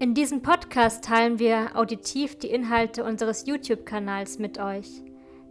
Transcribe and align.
In 0.00 0.14
diesem 0.14 0.40
Podcast 0.40 1.04
teilen 1.04 1.38
wir 1.38 1.76
auditiv 1.76 2.38
die 2.38 2.48
Inhalte 2.48 3.04
unseres 3.04 3.46
YouTube-Kanals 3.46 4.38
mit 4.38 4.58
euch. 4.58 4.88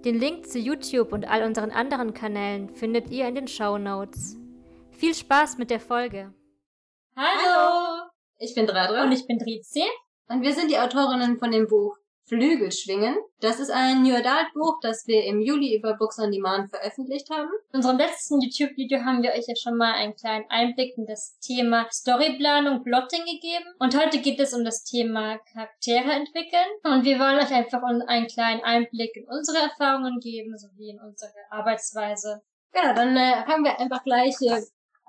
Den 0.04 0.18
Link 0.18 0.50
zu 0.50 0.58
YouTube 0.58 1.14
und 1.14 1.30
all 1.30 1.44
unseren 1.44 1.70
anderen 1.70 2.16
Kanälen 2.16 2.68
findet 2.74 3.12
ihr 3.12 3.28
in 3.28 3.36
den 3.36 3.48
Show 3.48 3.78
Notes. 3.78 4.38
Viel 4.90 5.14
Spaß 5.14 5.60
mit 5.60 5.70
der 5.70 5.80
Folge. 5.80 6.34
Hallo! 7.16 8.10
Ich 8.40 8.56
bin 8.56 8.66
Dradra. 8.66 9.04
Und 9.04 9.12
ich 9.12 9.28
bin 9.28 9.38
Drizi. 9.38 9.84
Und 10.30 10.42
wir 10.42 10.56
sind 10.56 10.72
die 10.72 10.80
Autorinnen 10.80 11.38
von 11.38 11.52
dem 11.52 11.68
Buch 11.68 11.96
Flügel 12.30 12.72
schwingen. 12.72 13.18
Das 13.42 13.60
ist 13.60 13.72
ein 13.72 14.04
New 14.04 14.16
Adult 14.16 14.54
Buch, 14.54 14.80
das 14.82 15.08
wir 15.08 15.24
im 15.26 15.42
Juli 15.42 15.76
über 15.76 15.96
Books 15.96 16.20
on 16.20 16.32
Demand 16.32 16.70
veröffentlicht 16.70 17.30
haben. 17.32 17.50
In 17.74 17.78
unserem 17.78 17.98
letzten 17.98 18.40
YouTube-Video 18.40 19.00
haben 19.04 19.24
wir 19.24 19.32
euch 19.32 19.48
ja 19.48 19.56
schon 19.56 19.76
mal 19.76 19.94
einen 19.94 20.16
kleinen 20.16 20.46
Einblick 20.50 20.96
in 20.96 21.08
das 21.08 21.40
Thema 21.40 21.88
Storyplanung, 21.92 22.84
Plotting 22.84 23.26
gegeben. 23.26 23.66
Und 23.80 24.00
heute 24.00 24.20
geht 24.20 24.40
es 24.40 24.54
um 24.54 24.64
das 24.64 24.84
Thema 24.84 25.40
Charaktere 25.52 26.12
entwickeln. 26.12 26.70
Und 26.84 27.04
wir 27.04 27.18
wollen 27.18 27.40
euch 27.40 27.52
einfach 27.52 27.82
einen 27.82 28.28
kleinen 28.28 28.62
Einblick 28.64 29.16
in 29.16 29.26
unsere 29.28 29.58
Erfahrungen 29.58 30.20
geben, 30.20 30.56
sowie 30.56 30.92
in 30.92 31.00
unsere 31.00 31.34
Arbeitsweise. 31.50 32.44
Genau, 32.72 32.94
dann 32.94 33.18
äh, 33.18 33.44
fangen 33.46 33.64
wir 33.64 33.80
einfach 33.80 34.04
gleich 34.04 34.36
äh, 34.42 34.62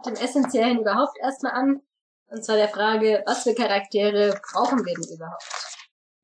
dem 0.07 0.15
Essentiellen 0.15 0.81
überhaupt 0.81 1.19
erstmal 1.21 1.53
an. 1.53 1.83
Und 2.29 2.45
zwar 2.45 2.57
der 2.57 2.69
Frage, 2.69 3.23
was 3.27 3.43
für 3.43 3.55
Charaktere 3.55 4.41
brauchen 4.53 4.87
wir 4.87 4.95
denn 4.95 5.17
überhaupt? 5.17 5.70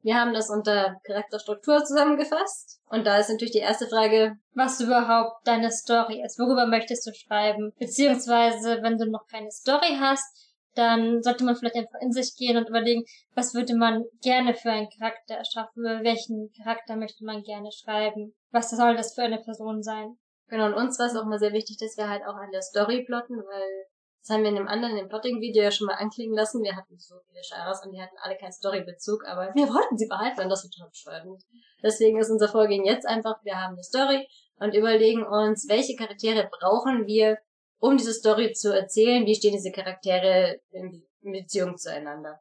Wir 0.06 0.14
haben 0.14 0.34
das 0.34 0.50
unter 0.50 1.00
Charakterstruktur 1.02 1.82
zusammengefasst. 1.82 2.78
Und 2.88 3.08
da 3.08 3.18
ist 3.18 3.28
natürlich 3.28 3.54
die 3.54 3.58
erste 3.58 3.88
Frage, 3.88 4.36
was 4.54 4.80
überhaupt 4.80 5.44
deine 5.44 5.72
Story 5.72 6.22
ist. 6.24 6.38
Worüber 6.38 6.68
möchtest 6.68 7.04
du 7.08 7.12
schreiben? 7.12 7.72
Beziehungsweise, 7.76 8.78
wenn 8.82 8.98
du 8.98 9.10
noch 9.10 9.26
keine 9.28 9.50
Story 9.50 9.96
hast, 9.98 10.24
dann 10.76 11.24
sollte 11.24 11.42
man 11.42 11.56
vielleicht 11.56 11.74
einfach 11.74 11.98
in 12.00 12.12
sich 12.12 12.36
gehen 12.36 12.56
und 12.56 12.68
überlegen, 12.68 13.02
was 13.34 13.52
würde 13.54 13.74
man 13.74 14.04
gerne 14.22 14.54
für 14.54 14.70
einen 14.70 14.90
Charakter 14.96 15.34
erschaffen, 15.34 15.80
über 15.80 16.04
welchen 16.04 16.52
Charakter 16.62 16.94
möchte 16.94 17.24
man 17.24 17.42
gerne 17.42 17.70
schreiben, 17.72 18.32
was 18.52 18.70
soll 18.70 18.94
das 18.94 19.12
für 19.12 19.22
eine 19.22 19.42
Person 19.42 19.82
sein. 19.82 20.16
Genau, 20.46 20.66
und 20.66 20.74
uns 20.74 21.00
war 21.00 21.06
es 21.06 21.16
auch 21.16 21.26
mal 21.26 21.40
sehr 21.40 21.52
wichtig, 21.52 21.78
dass 21.80 21.96
wir 21.96 22.08
halt 22.08 22.22
auch 22.22 22.36
an 22.36 22.52
der 22.52 22.62
Story 22.62 23.02
plotten, 23.04 23.38
weil 23.38 23.86
das 24.26 24.34
haben 24.34 24.42
wir 24.42 24.50
in 24.50 24.56
dem 24.56 24.66
anderen, 24.66 24.96
im 24.96 25.08
Plotting-Video 25.08 25.62
ja 25.62 25.70
schon 25.70 25.86
mal 25.86 25.94
anklingen 25.94 26.34
lassen. 26.34 26.60
Wir 26.64 26.74
hatten 26.74 26.98
so 26.98 27.14
viele 27.28 27.44
Shires 27.44 27.84
und 27.84 27.92
die 27.92 28.02
hatten 28.02 28.16
alle 28.20 28.36
keinen 28.36 28.52
Story-Bezug, 28.52 29.24
aber 29.24 29.54
wir 29.54 29.68
wollten 29.68 29.96
sie 29.96 30.08
behalten 30.08 30.40
und 30.40 30.48
das 30.48 30.64
wird 30.64 30.74
total 30.74 30.90
bescheuert. 30.90 31.26
Deswegen 31.80 32.18
ist 32.18 32.30
unser 32.30 32.48
Vorgehen 32.48 32.84
jetzt 32.84 33.06
einfach, 33.06 33.36
wir 33.44 33.54
haben 33.54 33.74
eine 33.74 33.84
Story 33.84 34.26
und 34.56 34.74
überlegen 34.74 35.24
uns, 35.24 35.68
welche 35.68 35.94
Charaktere 35.94 36.50
brauchen 36.50 37.06
wir, 37.06 37.38
um 37.78 37.96
diese 37.96 38.12
Story 38.12 38.52
zu 38.52 38.74
erzählen, 38.74 39.24
wie 39.26 39.34
stehen 39.36 39.52
diese 39.52 39.70
Charaktere 39.70 40.58
in 40.72 41.04
Beziehung 41.20 41.76
zueinander. 41.76 42.40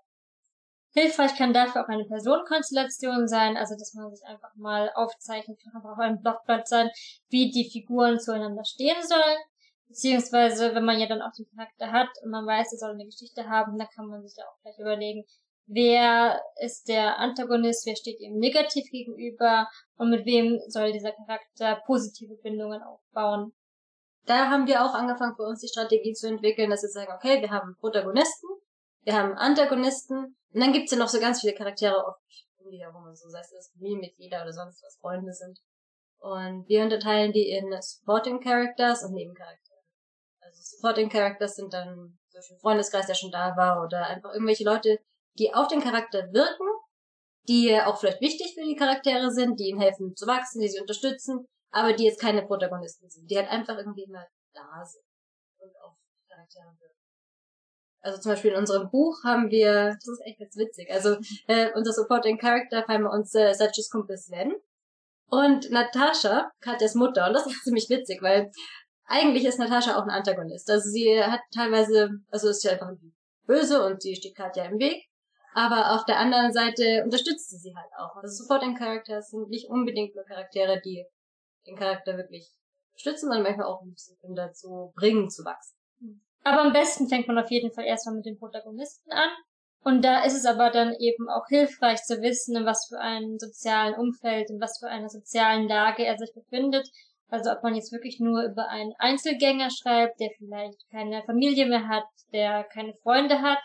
Hilfreich 0.95 1.35
kann 1.35 1.53
dafür 1.53 1.83
auch 1.83 1.89
eine 1.89 2.05
Personenkonstellation 2.05 3.27
sein, 3.27 3.57
also 3.57 3.75
dass 3.77 3.93
man 3.93 4.09
sich 4.15 4.25
einfach 4.25 4.55
mal 4.55 4.89
aufzeichnet, 4.95 5.59
kann 5.61 5.85
auch 5.85 5.99
ein 5.99 6.21
Blockblatt 6.21 6.67
sein, 6.67 6.89
wie 7.29 7.51
die 7.51 7.69
Figuren 7.69 8.19
zueinander 8.19 8.63
stehen 8.63 9.03
sollen. 9.03 9.37
Beziehungsweise, 9.87 10.73
wenn 10.73 10.85
man 10.85 10.99
ja 10.99 11.07
dann 11.07 11.21
auch 11.21 11.31
den 11.37 11.47
Charakter 11.55 11.91
hat 11.91 12.09
und 12.23 12.31
man 12.31 12.45
weiß, 12.45 12.73
er 12.73 12.77
soll 12.77 12.91
eine 12.91 13.05
Geschichte 13.05 13.47
haben, 13.47 13.77
dann 13.77 13.87
kann 13.93 14.07
man 14.07 14.25
sich 14.27 14.37
ja 14.37 14.43
auch 14.45 14.61
gleich 14.61 14.77
überlegen, 14.79 15.23
wer 15.67 16.41
ist 16.61 16.87
der 16.87 17.17
Antagonist, 17.19 17.85
wer 17.85 17.95
steht 17.95 18.19
ihm 18.19 18.37
negativ 18.37 18.89
gegenüber 18.91 19.67
und 19.97 20.09
mit 20.09 20.25
wem 20.25 20.59
soll 20.67 20.91
dieser 20.91 21.11
Charakter 21.11 21.81
positive 21.85 22.35
Bindungen 22.35 22.81
aufbauen. 22.81 23.53
Da 24.25 24.49
haben 24.49 24.67
wir 24.67 24.83
auch 24.83 24.95
angefangen, 24.95 25.35
für 25.35 25.43
uns 25.43 25.61
die 25.61 25.67
Strategie 25.67 26.13
zu 26.13 26.27
entwickeln, 26.27 26.71
dass 26.71 26.81
wir 26.81 26.89
sagen, 26.89 27.13
okay, 27.15 27.41
wir 27.41 27.51
haben 27.51 27.75
Protagonisten, 27.79 28.47
wir 29.03 29.13
haben 29.13 29.33
Antagonisten 29.33 30.35
und 30.51 30.59
dann 30.59 30.73
gibt's 30.73 30.91
ja 30.91 30.97
noch 30.97 31.09
so 31.09 31.19
ganz 31.19 31.41
viele 31.41 31.53
Charaktere, 31.53 32.05
oft 32.05 32.19
wo 32.65 32.99
man 32.99 33.15
so 33.15 33.29
sagt, 33.29 33.47
das 33.55 33.71
Familienmitglieder 33.73 34.41
oder 34.41 34.53
sonst 34.53 34.83
was 34.83 34.97
Freunde 34.99 35.31
sind. 35.33 35.59
Und 36.17 36.67
wir 36.67 36.81
unterteilen 36.83 37.31
die 37.31 37.49
in 37.49 37.69
Supporting 37.79 38.39
Characters 38.39 39.03
und 39.03 39.13
Nebencharaktere. 39.13 39.74
Also 40.45 40.61
Supporting 40.61 41.09
Characters 41.09 41.55
sind 41.55 41.73
dann 41.73 42.17
zum 42.29 42.39
Beispiel 42.39 42.57
Freundeskreis, 42.57 43.07
der 43.07 43.15
schon 43.15 43.31
da 43.31 43.55
war, 43.57 43.83
oder 43.83 44.05
einfach 44.05 44.31
irgendwelche 44.33 44.63
Leute, 44.63 44.99
die 45.39 45.53
auf 45.53 45.67
den 45.67 45.81
Charakter 45.81 46.31
wirken, 46.31 46.67
die 47.47 47.75
auch 47.81 47.97
vielleicht 47.97 48.21
wichtig 48.21 48.53
für 48.53 48.63
die 48.63 48.75
Charaktere 48.75 49.31
sind, 49.31 49.59
die 49.59 49.69
ihnen 49.69 49.81
helfen 49.81 50.15
zu 50.15 50.27
wachsen, 50.27 50.61
die 50.61 50.69
sie 50.69 50.79
unterstützen, 50.79 51.45
aber 51.71 51.93
die 51.93 52.05
jetzt 52.05 52.21
keine 52.21 52.45
Protagonisten 52.45 53.09
sind, 53.09 53.29
die 53.29 53.37
halt 53.37 53.49
einfach 53.49 53.77
irgendwie 53.77 54.07
mal 54.07 54.27
da 54.53 54.85
sind 54.85 55.03
und 55.57 55.75
auf 55.81 55.95
Charaktere 56.29 56.65
wirken. 56.79 56.95
Also 58.01 58.21
zum 58.21 58.31
Beispiel 58.31 58.51
in 58.51 58.57
unserem 58.57 58.89
Buch 58.91 59.23
haben 59.23 59.49
wir, 59.49 59.95
das 59.95 60.07
ist 60.07 60.21
echt 60.25 60.39
ganz 60.39 60.55
witzig, 60.57 60.91
also 60.91 61.17
äh, 61.47 61.71
unser 61.73 61.91
Supporting 61.91 62.37
Character 62.37 62.85
haben 62.87 63.03
wir 63.03 63.11
uns 63.11 63.33
äh, 63.33 63.53
Satchis 63.53 63.89
Kumpel 63.89 64.17
Sven 64.17 64.53
und 65.27 65.71
Natascha, 65.71 66.51
Katjas 66.61 66.93
Mutter, 66.93 67.27
und 67.27 67.33
das 67.33 67.47
ist 67.47 67.63
ziemlich 67.63 67.89
witzig, 67.89 68.21
weil 68.21 68.51
eigentlich 69.07 69.45
ist 69.45 69.59
Natascha 69.59 69.97
auch 69.97 70.03
ein 70.03 70.09
Antagonist. 70.09 70.69
Also 70.69 70.89
sie 70.89 71.21
hat 71.23 71.41
teilweise, 71.53 72.09
also 72.31 72.49
ist 72.49 72.61
sie 72.61 72.69
einfach 72.69 72.91
böse 73.45 73.85
und 73.85 74.01
sie 74.01 74.15
steht 74.15 74.35
Katja 74.35 74.65
im 74.65 74.79
Weg. 74.79 75.05
Aber 75.53 75.95
auf 75.95 76.05
der 76.05 76.19
anderen 76.19 76.51
Seite 76.51 77.01
unterstützt 77.05 77.49
sie 77.49 77.57
sie 77.57 77.75
halt 77.75 77.89
auch. 77.97 78.15
Also 78.17 78.43
Supporting 78.43 78.75
Characters 78.75 79.29
sind 79.29 79.49
nicht 79.49 79.69
unbedingt 79.69 80.13
nur 80.15 80.25
Charaktere, 80.25 80.81
die 80.83 81.05
den 81.65 81.77
Charakter 81.77 82.17
wirklich 82.17 82.51
unterstützen, 82.91 83.27
sondern 83.27 83.43
manchmal 83.43 83.67
auch 83.67 83.81
ein 83.81 83.93
bisschen 83.93 84.35
dazu 84.35 84.91
bringen 84.95 85.29
zu 85.29 85.45
wachsen. 85.45 85.75
Aber 86.43 86.61
am 86.61 86.73
besten 86.73 87.07
fängt 87.07 87.27
man 87.27 87.39
auf 87.39 87.49
jeden 87.49 87.71
Fall 87.71 87.85
erstmal 87.85 88.15
mit 88.15 88.25
den 88.25 88.37
Protagonisten 88.37 89.11
an. 89.11 89.29
Und 89.81 90.03
da 90.03 90.23
ist 90.23 90.35
es 90.35 90.45
aber 90.45 90.71
dann 90.71 90.93
eben 90.95 91.29
auch 91.29 91.47
hilfreich 91.47 92.03
zu 92.03 92.21
wissen, 92.21 92.55
in 92.55 92.65
was 92.65 92.87
für 92.87 92.99
einem 92.99 93.37
sozialen 93.37 93.95
Umfeld, 93.95 94.49
in 94.49 94.59
was 94.59 94.79
für 94.79 94.87
einer 94.87 95.09
sozialen 95.09 95.67
Lage 95.67 96.05
er 96.05 96.17
sich 96.17 96.33
befindet, 96.33 96.87
also 97.35 97.51
ob 97.51 97.63
man 97.63 97.75
jetzt 97.75 97.91
wirklich 97.91 98.19
nur 98.19 98.43
über 98.43 98.69
einen 98.69 98.93
Einzelgänger 98.97 99.69
schreibt, 99.69 100.19
der 100.19 100.29
vielleicht 100.37 100.79
keine 100.89 101.21
Familie 101.23 101.65
mehr 101.65 101.87
hat, 101.87 102.05
der 102.31 102.63
keine 102.63 102.93
Freunde 103.03 103.41
hat, 103.41 103.61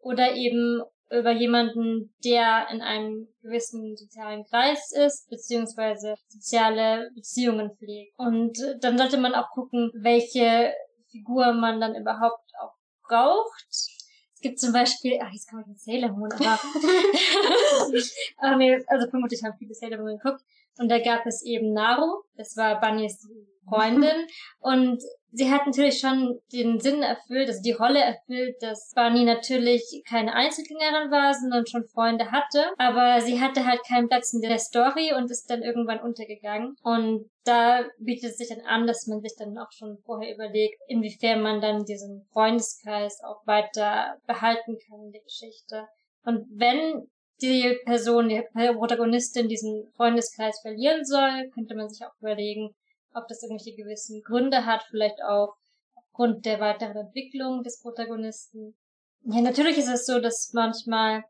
oder 0.00 0.34
eben 0.34 0.82
über 1.10 1.32
jemanden, 1.32 2.14
der 2.24 2.68
in 2.70 2.82
einem 2.82 3.28
gewissen 3.42 3.96
sozialen 3.96 4.44
Kreis 4.44 4.90
ist, 4.92 5.28
beziehungsweise 5.30 6.14
soziale 6.28 7.10
Beziehungen 7.14 7.76
pflegt. 7.76 8.12
Und 8.18 8.58
dann 8.80 8.98
sollte 8.98 9.18
man 9.18 9.34
auch 9.34 9.50
gucken, 9.50 9.90
welche 9.94 10.74
Figur 11.10 11.52
man 11.52 11.80
dann 11.80 11.94
überhaupt 11.94 12.50
auch 12.60 12.74
braucht. 13.06 13.66
Es 13.70 14.40
gibt 14.40 14.58
zum 14.58 14.72
Beispiel, 14.72 15.18
ach, 15.22 15.32
jetzt 15.32 15.48
kann 15.48 15.60
man 15.60 15.68
den 15.68 15.76
Sailor 15.76 16.10
Moon, 16.10 16.32
aber, 16.32 16.58
aber 18.38 18.56
nee, 18.56 18.84
also 18.88 19.08
vermutlich 19.08 19.42
haben 19.44 19.56
viele 19.58 19.74
Sailor 19.74 19.98
Moon 19.98 20.18
geguckt. 20.18 20.42
Und 20.78 20.90
da 20.90 20.98
gab 20.98 21.26
es 21.26 21.44
eben 21.44 21.72
Naru, 21.72 22.22
das 22.36 22.56
war 22.56 22.80
Bunnys 22.80 23.26
Freundin. 23.68 24.26
Und 24.60 25.02
sie 25.32 25.50
hat 25.50 25.66
natürlich 25.66 25.98
schon 25.98 26.38
den 26.52 26.78
Sinn 26.80 27.02
erfüllt, 27.02 27.48
also 27.48 27.62
die 27.62 27.72
Rolle 27.72 28.00
erfüllt, 28.00 28.56
dass 28.60 28.92
Bunny 28.94 29.24
natürlich 29.24 30.02
keine 30.08 30.34
Einzelgängerin 30.34 31.10
war, 31.10 31.34
sondern 31.34 31.66
schon 31.66 31.86
Freunde 31.88 32.30
hatte. 32.30 32.72
Aber 32.78 33.20
sie 33.20 33.40
hatte 33.40 33.66
halt 33.66 33.80
keinen 33.86 34.08
Platz 34.08 34.32
in 34.32 34.40
der 34.40 34.58
Story 34.58 35.12
und 35.16 35.30
ist 35.30 35.50
dann 35.50 35.62
irgendwann 35.62 36.00
untergegangen. 36.00 36.76
Und 36.82 37.30
da 37.44 37.84
bietet 37.98 38.30
es 38.30 38.36
sich 38.38 38.48
dann 38.48 38.64
an, 38.66 38.86
dass 38.86 39.06
man 39.06 39.20
sich 39.20 39.34
dann 39.38 39.56
auch 39.58 39.72
schon 39.72 39.98
vorher 40.04 40.34
überlegt, 40.34 40.80
inwiefern 40.88 41.42
man 41.42 41.60
dann 41.60 41.84
diesen 41.84 42.26
Freundeskreis 42.32 43.20
auch 43.24 43.46
weiter 43.46 44.16
behalten 44.26 44.76
kann 44.88 45.04
in 45.06 45.12
der 45.12 45.22
Geschichte. 45.22 45.86
Und 46.24 46.46
wenn 46.50 47.06
die 47.46 47.78
Person, 47.84 48.28
die 48.28 48.42
Protagonistin 48.52 49.48
diesen 49.48 49.90
Freundeskreis 49.96 50.60
verlieren 50.60 51.04
soll, 51.04 51.50
könnte 51.54 51.74
man 51.74 51.88
sich 51.88 52.04
auch 52.06 52.14
überlegen, 52.20 52.74
ob 53.14 53.28
das 53.28 53.42
irgendwelche 53.42 53.76
gewissen 53.76 54.22
Gründe 54.22 54.66
hat, 54.66 54.82
vielleicht 54.90 55.22
auch 55.22 55.54
aufgrund 55.94 56.44
der 56.46 56.60
weiteren 56.60 56.96
Entwicklung 56.96 57.62
des 57.62 57.80
Protagonisten. 57.80 58.74
Ja, 59.24 59.40
natürlich 59.40 59.78
ist 59.78 59.88
es 59.88 60.06
so, 60.06 60.20
dass 60.20 60.50
manchmal 60.52 61.24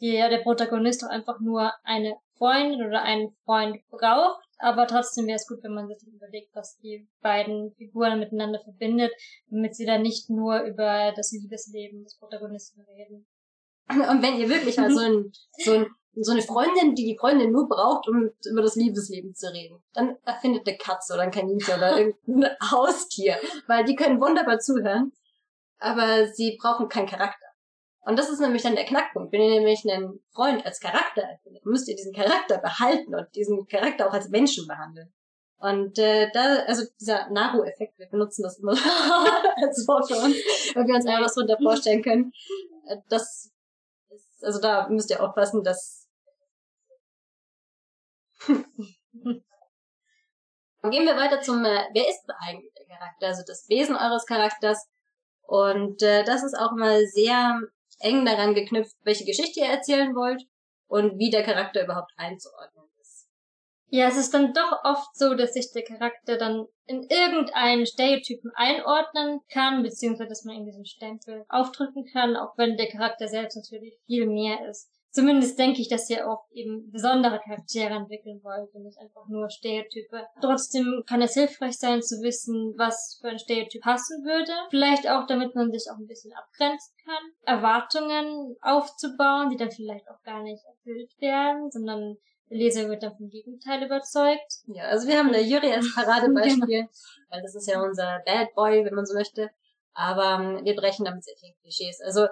der, 0.00 0.28
der 0.28 0.38
Protagonist 0.38 1.04
auch 1.04 1.08
einfach 1.08 1.40
nur 1.40 1.72
eine 1.82 2.16
Freundin 2.36 2.86
oder 2.86 3.02
einen 3.02 3.30
Freund 3.44 3.78
braucht, 3.88 4.44
aber 4.58 4.86
trotzdem 4.86 5.26
wäre 5.26 5.36
es 5.36 5.46
gut, 5.46 5.62
wenn 5.62 5.74
man 5.74 5.88
sich 5.88 6.12
überlegt, 6.12 6.54
was 6.54 6.78
die 6.78 7.08
beiden 7.20 7.72
Figuren 7.74 8.18
miteinander 8.18 8.60
verbindet, 8.60 9.12
damit 9.50 9.74
sie 9.74 9.86
dann 9.86 10.02
nicht 10.02 10.30
nur 10.30 10.60
über 10.62 11.12
das 11.16 11.32
Liebesleben 11.32 12.04
des 12.04 12.16
Protagonisten 12.18 12.82
reden. 12.82 13.26
Und 13.90 14.22
wenn 14.22 14.38
ihr 14.38 14.48
wirklich 14.48 14.76
mal 14.76 14.90
so 14.90 15.00
ein, 15.00 15.32
so 15.64 15.72
ein 15.72 15.86
so 16.20 16.32
eine 16.32 16.42
Freundin, 16.42 16.94
die 16.94 17.04
die 17.04 17.18
Freundin 17.18 17.52
nur 17.52 17.68
braucht, 17.68 18.08
um 18.08 18.30
über 18.50 18.62
das 18.62 18.76
Liebesleben 18.76 19.34
zu 19.34 19.52
reden. 19.52 19.82
Dann 19.92 20.16
erfindet 20.24 20.66
eine 20.66 20.76
Katze 20.76 21.14
oder 21.14 21.22
ein 21.22 21.30
Kaninchen 21.30 21.74
oder 21.74 21.98
irgendein 21.98 22.56
Haustier, 22.70 23.36
weil 23.66 23.84
die 23.84 23.94
können 23.94 24.20
wunderbar 24.20 24.58
zuhören, 24.58 25.12
aber 25.78 26.26
sie 26.26 26.58
brauchen 26.60 26.88
keinen 26.88 27.06
Charakter. 27.06 27.46
Und 28.00 28.18
das 28.18 28.30
ist 28.30 28.40
nämlich 28.40 28.62
dann 28.62 28.74
der 28.74 28.86
Knackpunkt. 28.86 29.32
Wenn 29.32 29.42
ihr 29.42 29.50
nämlich 29.50 29.84
einen 29.84 30.20
Freund 30.32 30.64
als 30.64 30.80
Charakter 30.80 31.22
erfindet, 31.22 31.66
müsst 31.66 31.88
ihr 31.88 31.96
diesen 31.96 32.14
Charakter 32.14 32.58
behalten 32.58 33.14
und 33.14 33.26
diesen 33.34 33.66
Charakter 33.66 34.08
auch 34.08 34.14
als 34.14 34.30
Menschen 34.30 34.66
behandeln. 34.66 35.12
Und 35.58 35.98
äh, 35.98 36.30
da, 36.32 36.60
also 36.66 36.84
dieser 37.00 37.28
Naru-Effekt, 37.30 37.98
wir 37.98 38.08
benutzen 38.08 38.44
das 38.44 38.60
immer 38.60 38.72
als 39.56 39.86
Wort 39.88 40.06
für 40.08 40.16
uns, 40.16 40.36
weil 40.74 40.86
wir 40.86 40.94
uns 40.94 41.06
einfach 41.06 41.24
was 41.24 41.34
drunter 41.34 41.58
vorstellen 41.60 42.02
können. 42.02 42.32
Äh, 42.86 42.96
das 43.08 43.22
ist, 43.22 43.57
also 44.42 44.60
da 44.60 44.88
müsst 44.88 45.10
ihr 45.10 45.22
aufpassen, 45.22 45.62
dass 45.62 46.08
Gehen 50.90 51.06
wir 51.06 51.16
weiter 51.16 51.40
zum, 51.40 51.64
äh, 51.64 51.84
wer 51.92 52.08
ist 52.08 52.24
eigentlich 52.40 52.72
der 52.74 52.86
Charakter? 52.86 53.26
Also 53.26 53.42
das 53.46 53.68
Wesen 53.68 53.96
eures 53.96 54.26
Charakters. 54.26 54.88
Und 55.42 56.02
äh, 56.02 56.24
das 56.24 56.42
ist 56.44 56.54
auch 56.54 56.72
mal 56.72 57.04
sehr 57.06 57.60
eng 58.00 58.24
daran 58.24 58.54
geknüpft, 58.54 58.94
welche 59.02 59.24
Geschichte 59.24 59.60
ihr 59.60 59.66
erzählen 59.66 60.14
wollt 60.14 60.42
und 60.86 61.18
wie 61.18 61.30
der 61.30 61.42
Charakter 61.42 61.82
überhaupt 61.82 62.12
einzuordnen. 62.16 62.77
Ja, 63.90 64.08
es 64.08 64.16
ist 64.16 64.34
dann 64.34 64.52
doch 64.52 64.84
oft 64.84 65.16
so, 65.16 65.34
dass 65.34 65.54
sich 65.54 65.72
der 65.72 65.84
Charakter 65.84 66.36
dann 66.36 66.66
in 66.86 67.04
irgendeinen 67.04 67.86
Stereotypen 67.86 68.50
einordnen 68.54 69.40
kann, 69.50 69.82
beziehungsweise 69.82 70.28
dass 70.28 70.44
man 70.44 70.56
in 70.56 70.66
diesen 70.66 70.84
Stempel 70.84 71.44
aufdrücken 71.48 72.04
kann, 72.12 72.36
auch 72.36 72.56
wenn 72.56 72.76
der 72.76 72.88
Charakter 72.88 73.28
selbst 73.28 73.56
natürlich 73.56 73.98
viel 74.06 74.26
mehr 74.26 74.68
ist. 74.68 74.90
Zumindest 75.10 75.58
denke 75.58 75.80
ich, 75.80 75.88
dass 75.88 76.08
ihr 76.10 76.30
auch 76.30 76.44
eben 76.52 76.90
besondere 76.92 77.40
Charaktere 77.40 77.94
entwickeln 77.94 78.40
wollt 78.44 78.72
und 78.74 78.84
nicht 78.84 78.98
einfach 78.98 79.26
nur 79.26 79.48
Stereotype. 79.48 80.26
Trotzdem 80.40 81.02
kann 81.06 81.22
es 81.22 81.34
hilfreich 81.34 81.78
sein 81.78 82.02
zu 82.02 82.22
wissen, 82.22 82.74
was 82.76 83.18
für 83.20 83.28
ein 83.28 83.38
Stereotyp 83.38 83.82
passen 83.82 84.22
würde. 84.24 84.52
Vielleicht 84.68 85.08
auch, 85.08 85.26
damit 85.26 85.54
man 85.54 85.72
sich 85.72 85.90
auch 85.90 85.98
ein 85.98 86.06
bisschen 86.06 86.32
abgrenzen 86.34 86.94
kann. 87.04 87.56
Erwartungen 87.56 88.56
aufzubauen, 88.60 89.48
die 89.50 89.56
dann 89.56 89.70
vielleicht 89.70 90.08
auch 90.10 90.22
gar 90.24 90.42
nicht 90.42 90.62
erfüllt 90.64 91.10
werden, 91.20 91.70
sondern 91.70 92.18
der 92.36 92.37
Leser 92.50 92.88
wird 92.88 93.02
dann 93.02 93.16
vom 93.16 93.28
Gegenteil 93.28 93.84
überzeugt. 93.84 94.60
Ja, 94.66 94.84
also 94.84 95.06
wir 95.06 95.18
haben 95.18 95.32
da 95.32 95.38
Yuri 95.38 95.72
als 95.72 95.92
Paradebeispiel, 95.94 96.88
weil 97.30 97.42
das 97.42 97.54
ist 97.54 97.68
ja 97.68 97.82
unser 97.82 98.22
Bad 98.24 98.54
Boy, 98.54 98.84
wenn 98.84 98.94
man 98.94 99.06
so 99.06 99.14
möchte. 99.14 99.50
Aber 99.94 100.42
ähm, 100.42 100.64
wir 100.64 100.76
brechen 100.76 101.04
damit 101.04 101.24
sehr 101.24 101.36
viele 101.38 101.54
Klischees. 101.60 102.00
Also 102.00 102.26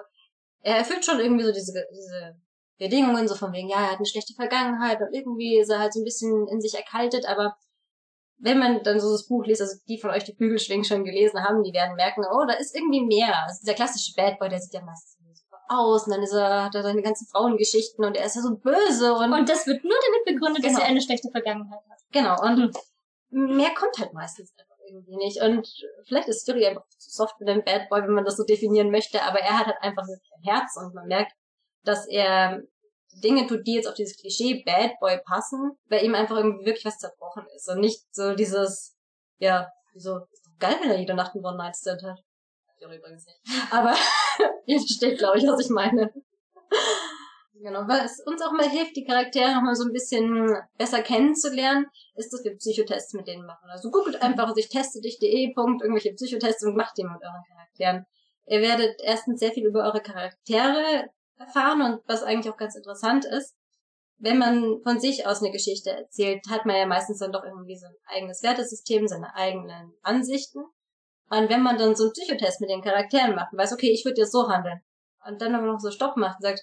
er 0.61 0.77
erfüllt 0.77 1.05
schon 1.05 1.19
irgendwie 1.19 1.43
so 1.43 1.51
diese, 1.51 1.85
diese 1.91 2.35
Bedingungen, 2.77 3.27
so 3.27 3.35
von 3.35 3.53
wegen, 3.53 3.69
ja, 3.69 3.77
er 3.77 3.91
hat 3.91 3.97
eine 3.97 4.05
schlechte 4.05 4.33
Vergangenheit 4.33 5.01
und 5.01 5.13
irgendwie 5.13 5.59
ist 5.59 5.69
er 5.69 5.79
halt 5.79 5.93
so 5.93 5.99
ein 5.99 6.05
bisschen 6.05 6.47
in 6.47 6.61
sich 6.61 6.75
erkaltet, 6.75 7.25
aber 7.25 7.55
wenn 8.39 8.59
man 8.59 8.83
dann 8.83 8.99
so 8.99 9.11
das 9.11 9.27
Buch 9.27 9.45
liest, 9.45 9.61
also 9.61 9.77
die 9.87 9.99
von 9.99 10.11
euch 10.11 10.23
die 10.23 10.33
Bügelschwingen 10.33 10.85
schon 10.85 11.03
gelesen 11.03 11.43
haben, 11.43 11.63
die 11.63 11.73
werden 11.73 11.95
merken, 11.95 12.23
oh, 12.31 12.45
da 12.47 12.53
ist 12.53 12.75
irgendwie 12.75 13.03
mehr. 13.03 13.43
Also 13.43 13.61
dieser 13.61 13.73
klassische 13.73 14.13
Bad 14.15 14.37
Boy, 14.37 14.49
der 14.49 14.59
sieht 14.59 14.73
ja 14.73 14.81
meistens 14.81 15.16
aus 15.69 16.05
und 16.05 16.13
dann 16.13 16.23
ist 16.23 16.33
er, 16.33 16.65
hat 16.65 16.75
er 16.75 16.83
seine 16.83 17.01
ganzen 17.01 17.27
Frauengeschichten 17.27 18.03
und 18.03 18.15
er 18.15 18.25
ist 18.25 18.35
ja 18.35 18.41
so 18.41 18.55
böse 18.55 19.13
und. 19.13 19.33
Und 19.33 19.49
das 19.49 19.67
wird 19.67 19.83
nur 19.83 19.93
damit 19.93 20.25
begründet, 20.25 20.63
genau. 20.63 20.75
dass 20.75 20.83
er 20.83 20.89
eine 20.89 21.01
schlechte 21.01 21.29
Vergangenheit 21.31 21.81
hat. 21.89 21.99
Genau, 22.11 22.41
und 22.41 22.73
mhm. 23.29 23.55
mehr 23.57 23.73
kommt 23.73 23.97
halt 23.99 24.13
meistens 24.13 24.53
einfach 24.57 24.77
irgendwie 24.89 25.17
nicht. 25.17 25.41
Und 25.41 25.67
vielleicht 26.07 26.27
ist 26.27 26.49
Fury 26.49 26.65
einfach 26.65 26.87
zu 26.97 27.11
soft 27.11 27.37
für 27.37 27.45
den 27.45 27.63
Bad 27.63 27.89
Boy, 27.89 28.03
wenn 28.03 28.13
man 28.13 28.25
das 28.25 28.37
so 28.37 28.43
definieren 28.43 28.91
möchte, 28.91 29.21
aber 29.23 29.39
er 29.39 29.59
hat 29.59 29.67
halt 29.67 29.77
einfach 29.81 30.03
ein 30.03 30.43
Herz 30.43 30.77
und 30.77 30.93
man 30.93 31.07
merkt, 31.07 31.33
dass 31.83 32.07
er 32.07 32.61
Dinge 33.23 33.47
tut, 33.47 33.65
die 33.65 33.75
jetzt 33.75 33.87
auf 33.87 33.95
dieses 33.95 34.17
Klischee 34.17 34.63
Bad 34.65 34.99
Boy 34.99 35.19
passen, 35.25 35.77
weil 35.89 36.03
ihm 36.03 36.15
einfach 36.15 36.37
irgendwie 36.37 36.65
wirklich 36.65 36.85
was 36.85 36.99
zerbrochen 36.99 37.45
ist 37.55 37.69
und 37.69 37.79
nicht 37.79 38.03
so 38.13 38.35
dieses, 38.35 38.95
ja, 39.39 39.67
so, 39.95 40.17
ist 40.31 40.45
doch 40.45 40.59
geil, 40.59 40.77
wenn 40.81 40.91
er 40.91 40.99
jede 40.99 41.15
Nacht 41.15 41.33
einen 41.33 41.45
One-Night-Stand 41.45 42.03
hat. 42.03 42.19
Ich 42.79 42.85
übrigens 42.85 43.25
nicht. 43.25 43.41
Aber 43.71 43.95
ihr 44.65 44.79
versteht, 44.79 45.17
glaube 45.17 45.37
ich, 45.37 45.47
was 45.47 45.59
ich 45.59 45.69
meine. 45.69 46.13
Genau, 47.59 47.87
es 47.87 48.21
uns 48.25 48.41
auch 48.43 48.51
mal 48.51 48.69
hilft, 48.69 48.95
die 48.95 49.03
Charaktere 49.03 49.55
noch 49.55 49.63
mal 49.63 49.75
so 49.75 49.85
ein 49.85 49.91
bisschen 49.91 50.55
besser 50.77 51.01
kennenzulernen, 51.01 51.87
ist, 52.15 52.31
dass 52.31 52.43
wir 52.43 52.55
Psychotests 52.55 53.13
mit 53.13 53.27
denen 53.27 53.47
machen. 53.47 53.67
Also 53.69 53.89
googelt 53.89 54.21
einfach, 54.21 54.47
also 54.47 54.59
ich 54.59 54.69
teste 54.69 55.01
dich.de, 55.01 55.53
Punkt, 55.53 55.81
irgendwelche 55.81 56.13
Psychotests 56.13 56.63
und 56.65 56.75
macht 56.75 56.97
die 56.97 57.03
mit 57.03 57.21
euren 57.23 57.43
Charakteren. 57.49 58.05
Ihr 58.45 58.61
werdet 58.61 59.01
erstens 59.01 59.39
sehr 59.39 59.51
viel 59.51 59.65
über 59.65 59.83
eure 59.85 60.01
Charaktere 60.01 61.09
erfahren 61.37 61.81
und 61.81 62.01
was 62.07 62.23
eigentlich 62.23 62.51
auch 62.53 62.57
ganz 62.57 62.75
interessant 62.75 63.25
ist, 63.25 63.55
wenn 64.19 64.37
man 64.37 64.81
von 64.83 64.99
sich 64.99 65.27
aus 65.27 65.41
eine 65.41 65.51
Geschichte 65.51 65.91
erzählt, 65.91 66.41
hat 66.49 66.65
man 66.65 66.75
ja 66.75 66.85
meistens 66.85 67.19
dann 67.19 67.31
doch 67.31 67.43
irgendwie 67.43 67.77
so 67.77 67.85
ein 67.85 67.95
eigenes 68.07 68.41
Wertesystem, 68.41 69.07
seine 69.07 69.35
eigenen 69.35 69.93
Ansichten. 70.01 70.63
Und 71.29 71.49
wenn 71.49 71.61
man 71.61 71.77
dann 71.77 71.95
so 71.95 72.05
einen 72.05 72.13
Psychotest 72.13 72.61
mit 72.61 72.69
den 72.69 72.81
Charakteren 72.81 73.35
macht 73.35 73.51
und 73.51 73.59
weiß, 73.59 73.73
okay, 73.73 73.91
ich 73.91 74.05
würde 74.05 74.21
jetzt 74.21 74.31
so 74.31 74.47
handeln, 74.47 74.81
und 75.25 75.41
dann 75.41 75.55
aber 75.55 75.67
noch 75.67 75.79
so 75.79 75.91
Stopp 75.91 76.15
macht 76.15 76.37
und 76.37 76.43
sagt, 76.43 76.61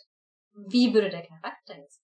wie 0.54 0.94
würde 0.94 1.10
der 1.10 1.26
Charakter 1.26 1.76
jetzt? 1.76 2.00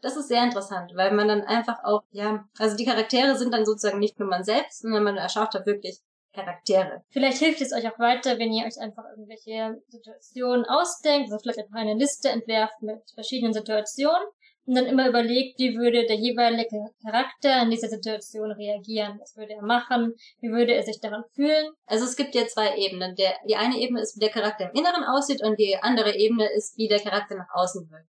Das 0.00 0.16
ist 0.16 0.28
sehr 0.28 0.42
interessant, 0.42 0.92
weil 0.94 1.12
man 1.12 1.28
dann 1.28 1.42
einfach 1.42 1.82
auch, 1.84 2.02
ja, 2.10 2.46
also 2.58 2.76
die 2.76 2.84
Charaktere 2.84 3.36
sind 3.36 3.54
dann 3.54 3.64
sozusagen 3.64 3.98
nicht 3.98 4.18
nur 4.18 4.28
man 4.28 4.44
selbst, 4.44 4.82
sondern 4.82 5.04
man 5.04 5.16
erschafft 5.16 5.54
da 5.54 5.64
wirklich 5.64 6.00
Charaktere. 6.34 7.04
Vielleicht 7.10 7.38
hilft 7.38 7.60
es 7.60 7.72
euch 7.72 7.88
auch 7.88 7.98
weiter, 7.98 8.38
wenn 8.38 8.52
ihr 8.52 8.66
euch 8.66 8.78
einfach 8.78 9.04
irgendwelche 9.10 9.80
Situationen 9.88 10.66
ausdenkt, 10.66 11.30
also 11.30 11.38
vielleicht 11.38 11.60
einfach 11.60 11.78
eine 11.78 11.94
Liste 11.94 12.28
entwerft 12.28 12.82
mit 12.82 13.00
verschiedenen 13.14 13.54
Situationen 13.54 14.26
und 14.66 14.74
dann 14.74 14.86
immer 14.86 15.08
überlegt, 15.08 15.58
wie 15.58 15.76
würde 15.76 16.06
der 16.06 16.16
jeweilige 16.16 16.90
Charakter 17.02 17.62
in 17.62 17.70
dieser 17.70 17.88
Situation 17.88 18.50
reagieren. 18.52 19.18
Was 19.20 19.36
würde 19.36 19.54
er 19.54 19.62
machen? 19.62 20.14
Wie 20.40 20.50
würde 20.50 20.74
er 20.74 20.82
sich 20.82 21.00
daran 21.00 21.24
fühlen? 21.34 21.72
Also 21.86 22.04
es 22.04 22.16
gibt 22.16 22.34
ja 22.34 22.46
zwei 22.46 22.76
Ebenen. 22.76 23.14
Der, 23.16 23.34
die 23.48 23.56
eine 23.56 23.78
Ebene 23.78 24.00
ist, 24.00 24.16
wie 24.16 24.20
der 24.20 24.30
Charakter 24.30 24.70
im 24.70 24.80
Inneren 24.80 25.04
aussieht 25.04 25.42
und 25.42 25.58
die 25.58 25.76
andere 25.80 26.16
Ebene 26.16 26.50
ist, 26.52 26.78
wie 26.78 26.88
der 26.88 27.00
Charakter 27.00 27.36
nach 27.36 27.48
außen 27.52 27.90
wirkt. 27.90 28.08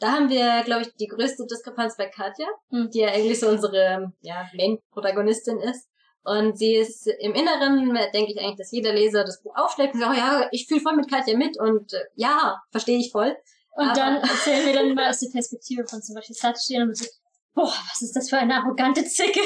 Da 0.00 0.12
haben 0.12 0.28
wir, 0.28 0.62
glaube 0.64 0.82
ich, 0.82 0.94
die 0.96 1.06
größte 1.06 1.46
Diskrepanz 1.46 1.96
bei 1.96 2.06
Katja, 2.06 2.46
hm. 2.70 2.90
die 2.90 3.00
ja 3.00 3.08
eigentlich 3.08 3.40
so 3.40 3.48
unsere 3.48 4.12
ja, 4.20 4.48
Main-Protagonistin 4.54 5.58
ist. 5.58 5.88
Und 6.24 6.58
sie 6.58 6.74
ist 6.74 7.06
im 7.06 7.34
Inneren, 7.34 7.94
denke 8.14 8.32
ich 8.32 8.40
eigentlich, 8.40 8.56
dass 8.56 8.72
jeder 8.72 8.94
Leser 8.94 9.24
das 9.24 9.42
Buch 9.42 9.54
aufschlägt 9.56 9.94
und 9.94 10.00
sagt, 10.00 10.12
oh 10.14 10.18
ja, 10.18 10.48
ich 10.52 10.66
fühle 10.66 10.80
voll 10.80 10.96
mit 10.96 11.10
Katja 11.10 11.36
mit 11.36 11.58
und 11.60 11.92
äh, 11.92 11.98
ja, 12.14 12.62
verstehe 12.70 12.98
ich 12.98 13.12
voll. 13.12 13.36
Und 13.74 13.86
Aber 13.86 13.94
dann 13.94 14.16
erzählen 14.16 14.66
wir 14.66 14.72
dann 14.72 14.94
mal 14.94 15.10
aus 15.10 15.20
der 15.20 15.30
Perspektive 15.30 15.86
von 15.86 16.02
zum 16.02 16.14
Beispiel 16.14 16.36
Sachi 16.36 16.80
und 16.80 16.96
so, 16.96 17.06
boah, 17.54 17.72
was 17.90 18.02
ist 18.02 18.14
das 18.14 18.30
für 18.30 18.38
eine 18.38 18.54
arrogante 18.54 19.04
Zicke. 19.04 19.40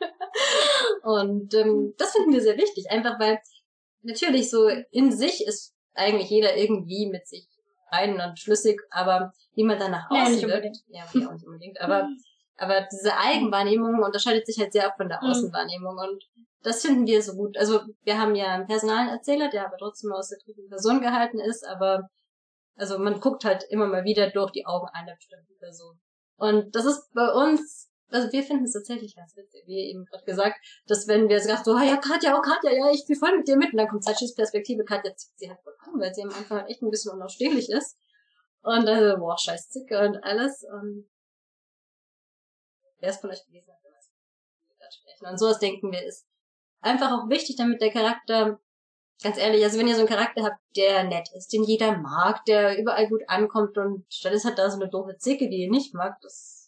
und 1.02 1.54
ähm, 1.54 1.94
das 1.98 2.12
finden 2.12 2.32
wir 2.32 2.40
sehr 2.40 2.56
wichtig, 2.56 2.90
einfach 2.90 3.18
weil 3.18 3.40
natürlich 4.02 4.50
so 4.50 4.68
in 4.90 5.12
sich 5.12 5.46
ist 5.46 5.74
eigentlich 5.94 6.30
jeder 6.30 6.56
irgendwie 6.56 7.06
mit 7.06 7.26
sich 7.26 7.46
rein 7.90 8.20
und 8.20 8.38
schlüssig, 8.38 8.80
aber 8.90 9.32
wie 9.54 9.64
man 9.64 9.78
danach 9.78 10.10
ja, 10.10 10.22
aussieht, 10.22 10.48
ja, 10.88 11.04
ja, 11.12 11.28
auch 11.28 11.32
nicht 11.32 11.46
unbedingt, 11.46 11.80
aber 11.80 12.08
Aber 12.62 12.86
diese 12.90 13.16
Eigenwahrnehmung 13.16 14.02
unterscheidet 14.02 14.46
sich 14.46 14.58
halt 14.58 14.72
sehr 14.72 14.88
auch 14.88 14.96
von 14.96 15.08
der 15.08 15.20
mhm. 15.22 15.30
Außenwahrnehmung. 15.30 15.98
Und 15.98 16.24
das 16.62 16.82
finden 16.82 17.06
wir 17.06 17.22
so 17.22 17.34
gut. 17.34 17.56
Also 17.58 17.80
wir 18.04 18.20
haben 18.20 18.34
ja 18.34 18.54
einen 18.54 18.66
personalen 18.66 19.08
Erzähler, 19.08 19.48
der 19.50 19.66
aber 19.66 19.76
trotzdem 19.78 20.12
aus 20.12 20.28
der 20.28 20.38
dritten 20.38 20.68
Person 20.68 21.00
gehalten 21.00 21.40
ist, 21.40 21.66
aber 21.66 22.08
also 22.76 22.98
man 22.98 23.20
guckt 23.20 23.44
halt 23.44 23.64
immer 23.70 23.86
mal 23.86 24.04
wieder 24.04 24.30
durch 24.30 24.52
die 24.52 24.66
Augen 24.66 24.88
einer 24.92 25.14
bestimmten 25.14 25.56
Person. 25.58 26.00
Und 26.36 26.74
das 26.74 26.84
ist 26.86 27.12
bei 27.14 27.28
uns, 27.30 27.90
also 28.08 28.32
wir 28.32 28.42
finden 28.42 28.64
es 28.64 28.72
tatsächlich 28.72 29.14
ganz 29.14 29.36
witzig, 29.36 29.62
wie 29.66 29.90
eben 29.90 30.04
gerade 30.04 30.24
gesagt, 30.24 30.56
dass 30.86 31.06
wenn 31.06 31.28
wir 31.28 31.36
gesagt 31.36 31.64
so, 31.64 31.72
ah 31.72 31.84
ja, 31.84 31.96
Katja, 31.96 32.36
oh 32.36 32.42
Katja, 32.42 32.72
ja, 32.72 32.90
ich 32.90 33.04
bin 33.06 33.16
voll 33.16 33.36
mit 33.36 33.46
dir 33.46 33.56
mit, 33.56 33.72
und 33.72 33.78
dann 33.78 33.88
kommt 33.88 34.04
Sachis 34.04 34.34
Perspektive, 34.34 34.84
Katja 34.84 35.14
zieht 35.14 35.38
sie 35.38 35.48
halt 35.48 35.60
voll 35.62 35.74
an, 35.78 36.00
weil 36.00 36.12
sie 36.14 36.22
am 36.22 36.30
Anfang 36.30 36.58
halt 36.58 36.70
echt 36.70 36.82
ein 36.82 36.90
bisschen 36.90 37.12
unausstehlich 37.12 37.68
ist. 37.70 37.96
Und 38.62 38.88
also, 38.88 39.18
boah, 39.18 39.36
scheiß 39.38 39.70
Zicke 39.70 39.98
und 40.00 40.22
alles. 40.22 40.64
Und 40.64 41.08
wer 42.98 43.10
es 43.10 43.18
von 43.18 43.30
euch 43.30 43.44
gelesen 43.46 43.72
hat, 43.72 43.82
sprechen. 44.92 45.26
Und 45.26 45.38
sowas 45.38 45.58
denken 45.58 45.90
wir 45.92 46.04
ist 46.04 46.26
einfach 46.80 47.12
auch 47.12 47.28
wichtig, 47.28 47.56
damit 47.56 47.80
der 47.80 47.92
Charakter, 47.92 48.60
ganz 49.22 49.38
ehrlich, 49.38 49.62
also 49.64 49.78
wenn 49.78 49.88
ihr 49.88 49.94
so 49.94 50.00
einen 50.00 50.08
Charakter 50.08 50.42
habt, 50.44 50.58
der 50.76 51.04
nett 51.04 51.28
ist, 51.34 51.52
den 51.52 51.64
jeder 51.64 51.96
mag, 51.98 52.44
der 52.44 52.78
überall 52.78 53.08
gut 53.08 53.22
ankommt 53.26 53.78
und 53.78 54.04
stattdessen 54.08 54.50
hat 54.50 54.58
da 54.58 54.70
so 54.70 54.80
eine 54.80 54.90
doofe 54.90 55.16
Zicke, 55.18 55.48
die 55.48 55.62
ihr 55.62 55.70
nicht 55.70 55.94
mag, 55.94 56.18
das 56.22 56.62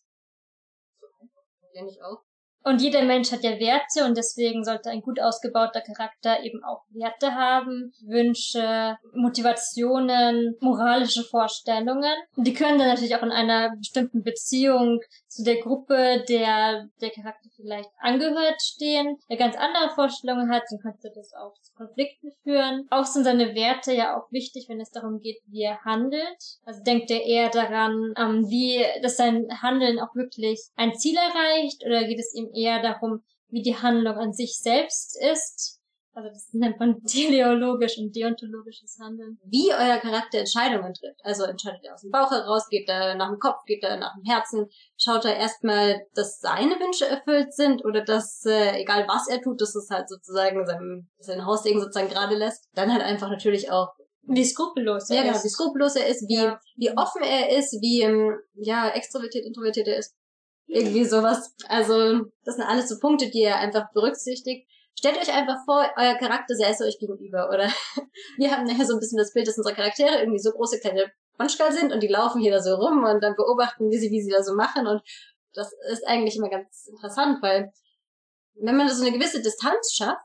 ihr 1.75 1.85
nicht 1.85 2.03
auch. 2.03 2.23
Und 2.67 2.81
jeder 2.81 3.03
Mensch 3.03 3.31
hat 3.31 3.45
ja 3.45 3.61
Werte 3.61 4.07
und 4.07 4.17
deswegen 4.17 4.65
sollte 4.65 4.89
ein 4.89 5.03
gut 5.03 5.21
ausgebauter 5.21 5.83
Charakter 5.83 6.43
eben 6.43 6.65
auch 6.65 6.81
Werte 6.89 7.35
haben, 7.35 7.93
Wünsche, 8.07 8.97
Motivationen, 9.13 10.57
moralische 10.61 11.25
Vorstellungen. 11.25 12.15
Und 12.37 12.47
die 12.47 12.55
können 12.55 12.79
dann 12.79 12.89
natürlich 12.89 13.17
auch 13.17 13.23
in 13.23 13.33
einer 13.33 13.77
bestimmten 13.77 14.23
Beziehung 14.23 15.01
zu 15.35 15.43
der 15.43 15.61
Gruppe, 15.61 16.25
der 16.29 16.89
der 17.01 17.11
Charakter 17.11 17.49
vielleicht 17.57 17.91
angehört 17.99 18.63
stehen, 18.63 19.19
der 19.29 19.37
ganz 19.37 19.57
andere 19.57 19.91
Vorstellungen 19.95 20.51
hat, 20.51 20.63
dann 20.71 20.79
könnte 20.79 21.11
das 21.15 21.35
auch 21.35 21.55
zu 21.61 21.73
Konflikten 21.75 22.31
führen. 22.43 22.87
Auch 22.91 23.05
sind 23.05 23.25
seine 23.25 23.55
Werte 23.55 23.93
ja 23.93 24.17
auch 24.17 24.31
wichtig, 24.31 24.67
wenn 24.69 24.81
es 24.81 24.91
darum 24.91 25.21
geht, 25.21 25.39
wie 25.47 25.63
er 25.63 25.85
handelt. 25.85 26.39
Also 26.65 26.83
denkt 26.85 27.11
er 27.11 27.25
eher 27.25 27.51
daran, 27.51 28.15
ähm, 28.17 28.49
wie, 28.49 28.85
dass 29.03 29.17
sein 29.17 29.49
Handeln 29.61 29.99
auch 29.99 30.15
wirklich 30.15 30.61
ein 30.77 30.95
Ziel 30.95 31.17
erreicht 31.17 31.85
oder 31.85 32.05
geht 32.05 32.21
es 32.21 32.35
ihm 32.35 32.51
eher 32.55 32.81
darum, 32.81 33.23
wie 33.49 33.63
die 33.63 33.77
Handlung 33.77 34.17
an 34.17 34.33
sich 34.33 34.59
selbst 34.59 35.21
ist. 35.21 35.81
Also 36.15 36.29
das 36.29 36.49
nennt 36.53 36.79
man 36.79 37.03
teleologisch 37.07 37.99
und 37.99 38.15
deontologisches 38.15 38.99
Handeln. 39.01 39.39
Wie 39.45 39.73
euer 39.73 39.99
Charakter 39.99 40.39
Entscheidungen 40.39 40.95
trifft. 40.95 41.21
Also 41.25 41.45
entscheidet 41.45 41.81
er 41.85 41.95
aus 41.95 42.03
dem 42.03 42.11
Bauch 42.11 42.31
heraus, 42.31 42.69
geht 42.69 42.89
er 42.89 43.17
nach 43.17 43.29
dem 43.29 43.39
Kopf, 43.39 43.65
geht 43.67 43.83
er 43.83 43.97
nach 43.97 44.15
dem 44.15 44.25
Herzen, 44.25 44.67
schaut 44.97 45.25
er 45.25 45.37
erstmal, 45.37 46.07
dass 46.15 46.41
seine 46.41 46.79
Wünsche 46.79 47.07
erfüllt 47.07 47.53
sind 47.53 47.85
oder 47.85 48.03
dass, 48.03 48.45
äh, 48.47 48.81
egal 48.81 49.07
was 49.09 49.29
er 49.29 49.43
tut, 49.43 49.61
dass 49.61 49.75
es 49.75 49.91
halt 49.91 50.09
sozusagen 50.09 50.65
sein, 50.67 51.09
sein 51.19 51.45
Haussegen 51.45 51.81
sozusagen 51.81 52.09
gerade 52.09 52.37
lässt. 52.37 52.69
Dann 52.75 52.93
halt 52.93 53.03
einfach 53.03 53.29
natürlich 53.29 53.71
auch 53.71 53.95
wie 54.27 54.45
skrupellos 54.45 55.11
er 55.11 55.17
ja, 55.17 55.23
genau, 55.23 55.37
ist. 55.37 55.45
wie 55.45 55.49
skrupellos 55.49 55.97
er 55.97 56.07
ist, 56.07 56.27
wie, 56.29 56.37
ja. 56.37 56.59
wie 56.77 56.91
offen 56.97 57.23
er 57.23 57.59
ist, 57.59 57.73
wie, 57.83 58.03
ähm, 58.03 58.39
ja, 58.55 58.89
extrovertiert, 58.89 59.45
introvertiert 59.45 59.87
er 59.89 59.99
ist. 59.99 60.15
Irgendwie 60.67 61.05
sowas. 61.05 61.55
Also, 61.69 62.23
das 62.45 62.57
sind 62.57 62.65
alles 62.65 62.89
so 62.89 62.99
Punkte, 62.99 63.29
die 63.29 63.43
er 63.43 63.59
einfach 63.59 63.93
berücksichtigt. 63.93 64.67
Stellt 64.97 65.19
euch 65.19 65.33
einfach 65.33 65.65
vor, 65.65 65.85
euer 65.97 66.15
Charakter 66.15 66.55
säße 66.55 66.85
euch 66.85 66.99
gegenüber, 66.99 67.49
oder? 67.49 67.69
Wir 68.37 68.51
haben 68.51 68.65
nachher 68.65 68.87
so 68.87 68.95
ein 68.95 69.01
bisschen 69.01 69.19
das 69.19 69.33
Bild, 69.33 69.49
dass 69.49 69.59
unsere 69.59 69.75
Charaktere 69.75 70.21
irgendwie 70.21 70.39
so 70.39 70.53
große 70.53 70.81
kleine 70.81 71.13
Punchkal 71.37 71.73
sind 71.73 71.93
und 71.93 72.03
die 72.03 72.09
laufen 72.09 72.41
hier 72.41 72.53
da 72.53 72.63
so 72.63 72.75
rum 72.77 73.05
und 73.05 73.21
dann 73.21 73.35
beobachten 73.35 73.91
wir 73.91 73.99
sie, 73.99 74.11
wie 74.11 74.23
sie 74.23 74.31
da 74.31 74.43
so 74.43 74.55
machen 74.55 74.87
und 74.87 75.03
das 75.53 75.73
ist 75.91 76.07
eigentlich 76.07 76.37
immer 76.37 76.49
ganz 76.49 76.87
interessant, 76.87 77.43
weil 77.43 77.73
wenn 78.55 78.77
man 78.77 78.89
so 78.89 79.05
eine 79.05 79.17
gewisse 79.17 79.43
Distanz 79.43 79.93
schafft, 79.95 80.25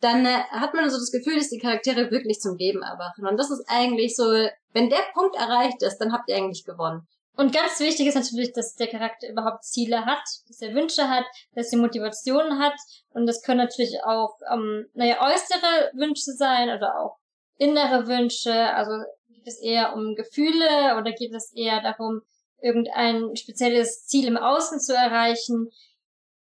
dann 0.00 0.24
äh, 0.24 0.42
hat 0.50 0.74
man 0.74 0.88
so 0.90 0.98
das 0.98 1.10
Gefühl, 1.10 1.36
dass 1.36 1.48
die 1.48 1.58
Charaktere 1.58 2.10
wirklich 2.10 2.40
zum 2.40 2.56
Leben 2.56 2.82
erwachen. 2.82 3.26
Und 3.26 3.36
das 3.36 3.50
ist 3.50 3.64
eigentlich 3.66 4.14
so, 4.14 4.24
wenn 4.72 4.90
der 4.90 5.02
Punkt 5.12 5.36
erreicht 5.36 5.82
ist, 5.82 5.98
dann 5.98 6.12
habt 6.12 6.28
ihr 6.28 6.36
eigentlich 6.36 6.64
gewonnen. 6.64 7.06
Und 7.38 7.54
ganz 7.54 7.78
wichtig 7.78 8.08
ist 8.08 8.16
natürlich, 8.16 8.52
dass 8.52 8.74
der 8.74 8.88
Charakter 8.88 9.28
überhaupt 9.28 9.62
Ziele 9.62 10.04
hat, 10.04 10.24
dass 10.48 10.60
er 10.60 10.74
Wünsche 10.74 11.08
hat, 11.08 11.24
dass 11.54 11.72
er 11.72 11.78
Motivationen 11.78 12.58
hat. 12.58 12.74
Und 13.10 13.26
das 13.26 13.42
können 13.42 13.58
natürlich 13.58 14.02
auch, 14.04 14.34
ähm, 14.52 14.86
naja, 14.94 15.20
äußere 15.20 15.92
Wünsche 15.94 16.32
sein 16.32 16.68
oder 16.68 16.98
auch 17.00 17.16
innere 17.56 18.08
Wünsche. 18.08 18.52
Also 18.52 18.90
geht 19.28 19.46
es 19.46 19.60
eher 19.60 19.94
um 19.94 20.16
Gefühle 20.16 20.96
oder 20.98 21.12
geht 21.12 21.32
es 21.32 21.52
eher 21.54 21.80
darum, 21.80 22.22
irgendein 22.60 23.36
spezielles 23.36 24.04
Ziel 24.06 24.26
im 24.26 24.36
Außen 24.36 24.80
zu 24.80 24.92
erreichen. 24.92 25.70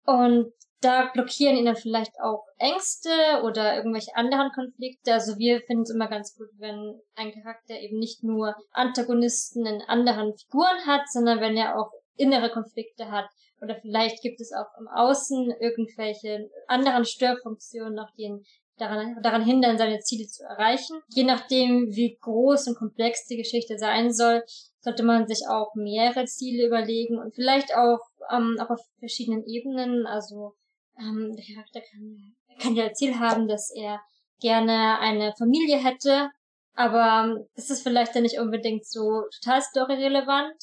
Und 0.07 0.54
da 0.80 1.11
blockieren 1.12 1.56
ihn 1.56 1.64
dann 1.64 1.76
vielleicht 1.76 2.12
auch 2.23 2.44
Ängste 2.58 3.11
oder 3.44 3.76
irgendwelche 3.76 4.14
anderen 4.14 4.50
Konflikte. 4.52 5.12
Also 5.12 5.37
wir 5.38 5.61
finden 5.62 5.82
es 5.82 5.90
immer 5.90 6.08
ganz 6.08 6.37
gut, 6.37 6.49
wenn 6.58 7.00
ein 7.14 7.32
Charakter 7.32 7.78
eben 7.78 7.99
nicht 7.99 8.23
nur 8.23 8.54
Antagonisten 8.73 9.66
in 9.66 9.82
anderen 9.82 10.37
Figuren 10.37 10.87
hat, 10.87 11.02
sondern 11.11 11.40
wenn 11.40 11.56
er 11.56 11.78
auch 11.78 11.90
innere 12.16 12.50
Konflikte 12.50 13.11
hat. 13.11 13.26
Oder 13.61 13.76
vielleicht 13.80 14.23
gibt 14.23 14.40
es 14.40 14.52
auch 14.52 14.78
im 14.78 14.87
Außen 14.88 15.52
irgendwelche 15.61 16.49
anderen 16.68 17.04
Störfunktionen, 17.04 17.94
nach 17.94 18.14
denen 18.14 18.44
daran, 18.76 19.16
daran 19.23 19.44
hindern, 19.44 19.78
seine 19.78 19.99
Ziele 19.99 20.28
zu 20.28 20.44
erreichen. 20.44 21.00
Je 21.08 21.25
nachdem, 21.25 21.88
wie 21.90 22.16
groß 22.20 22.68
und 22.68 22.76
komplex 22.76 23.26
die 23.26 23.37
Geschichte 23.37 23.78
sein 23.78 24.12
soll, 24.12 24.44
sollte 24.80 25.02
man 25.02 25.26
sich 25.26 25.42
auch 25.49 25.75
mehrere 25.75 26.26
Ziele 26.26 26.66
überlegen 26.66 27.18
und 27.18 27.35
vielleicht 27.35 27.75
auch, 27.76 28.00
ähm, 28.32 28.56
auch 28.61 28.70
auf 28.70 28.80
verschiedenen 29.00 29.44
Ebenen, 29.44 30.06
also 30.06 30.54
ähm, 30.98 31.34
der 31.36 31.44
Charakter 31.44 31.80
kann, 31.80 32.34
kann 32.60 32.74
ja 32.74 32.88
das 32.88 32.98
Ziel 32.98 33.18
haben, 33.18 33.48
dass 33.48 33.70
er 33.74 34.00
gerne 34.40 34.98
eine 35.00 35.34
Familie 35.36 35.78
hätte, 35.78 36.30
aber 36.74 37.44
das 37.56 37.70
ist 37.70 37.82
vielleicht 37.82 38.14
dann 38.14 38.22
nicht 38.22 38.38
unbedingt 38.38 38.86
so 38.86 39.24
total 39.40 39.62
storyrelevant. 39.62 40.54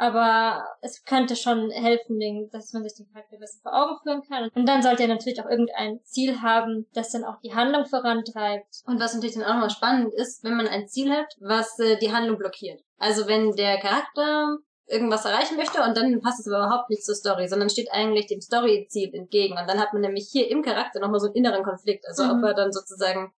Aber 0.00 0.64
es 0.80 1.04
könnte 1.04 1.36
schon 1.36 1.70
helfen, 1.70 2.48
dass 2.50 2.72
man 2.72 2.82
sich 2.82 2.94
den 2.94 3.12
Charakter 3.12 3.36
besser 3.36 3.58
vor 3.62 3.74
Augen 3.74 3.98
führen 4.02 4.22
kann. 4.22 4.48
Und 4.54 4.66
dann 4.66 4.82
sollte 4.82 5.02
er 5.02 5.08
natürlich 5.08 5.42
auch 5.42 5.48
irgendein 5.48 6.00
Ziel 6.04 6.40
haben, 6.40 6.86
das 6.94 7.10
dann 7.10 7.22
auch 7.22 7.38
die 7.44 7.54
Handlung 7.54 7.84
vorantreibt. 7.84 8.80
Und 8.86 8.98
was 8.98 9.12
natürlich 9.12 9.34
dann 9.34 9.44
auch 9.44 9.52
nochmal 9.52 9.68
spannend 9.68 10.14
ist, 10.14 10.42
wenn 10.42 10.56
man 10.56 10.66
ein 10.66 10.88
Ziel 10.88 11.12
hat, 11.12 11.26
was 11.38 11.78
äh, 11.80 11.98
die 11.98 12.10
Handlung 12.10 12.38
blockiert. 12.38 12.80
Also 12.96 13.26
wenn 13.26 13.52
der 13.52 13.78
Charakter 13.78 14.56
irgendwas 14.90 15.24
erreichen 15.24 15.56
möchte 15.56 15.82
und 15.82 15.96
dann 15.96 16.20
passt 16.20 16.40
es 16.40 16.46
aber 16.48 16.64
überhaupt 16.66 16.90
nicht 16.90 17.04
zur 17.04 17.14
Story, 17.14 17.48
sondern 17.48 17.70
steht 17.70 17.90
eigentlich 17.92 18.26
dem 18.26 18.40
Story-Ziel 18.40 19.14
entgegen. 19.14 19.56
Und 19.56 19.68
dann 19.68 19.80
hat 19.80 19.92
man 19.92 20.02
nämlich 20.02 20.28
hier 20.30 20.50
im 20.50 20.62
Charakter 20.62 21.00
nochmal 21.00 21.20
so 21.20 21.26
einen 21.26 21.36
inneren 21.36 21.62
Konflikt. 21.62 22.06
Also 22.06 22.24
mhm. 22.24 22.30
ob 22.30 22.44
er 22.44 22.54
dann 22.54 22.72
sozusagen 22.72 23.32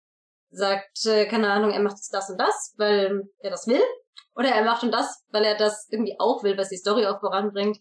sagt, 0.50 1.06
äh, 1.06 1.26
keine 1.28 1.52
Ahnung, 1.52 1.72
er 1.72 1.82
macht 1.82 1.98
jetzt 1.98 2.14
das 2.14 2.30
und 2.30 2.38
das, 2.40 2.74
weil 2.78 3.30
er 3.40 3.52
das 3.52 3.68
will. 3.68 3.82
Oder 4.36 4.50
er 4.50 4.64
macht 4.64 4.84
und 4.84 4.92
das, 4.92 5.24
weil 5.32 5.44
er 5.44 5.58
das 5.58 5.88
irgendwie 5.90 6.16
auch 6.20 6.44
will, 6.44 6.58
was 6.58 6.70
die 6.70 6.78
Story 6.78 7.06
auch 7.06 7.20
voranbringt. 7.20 7.80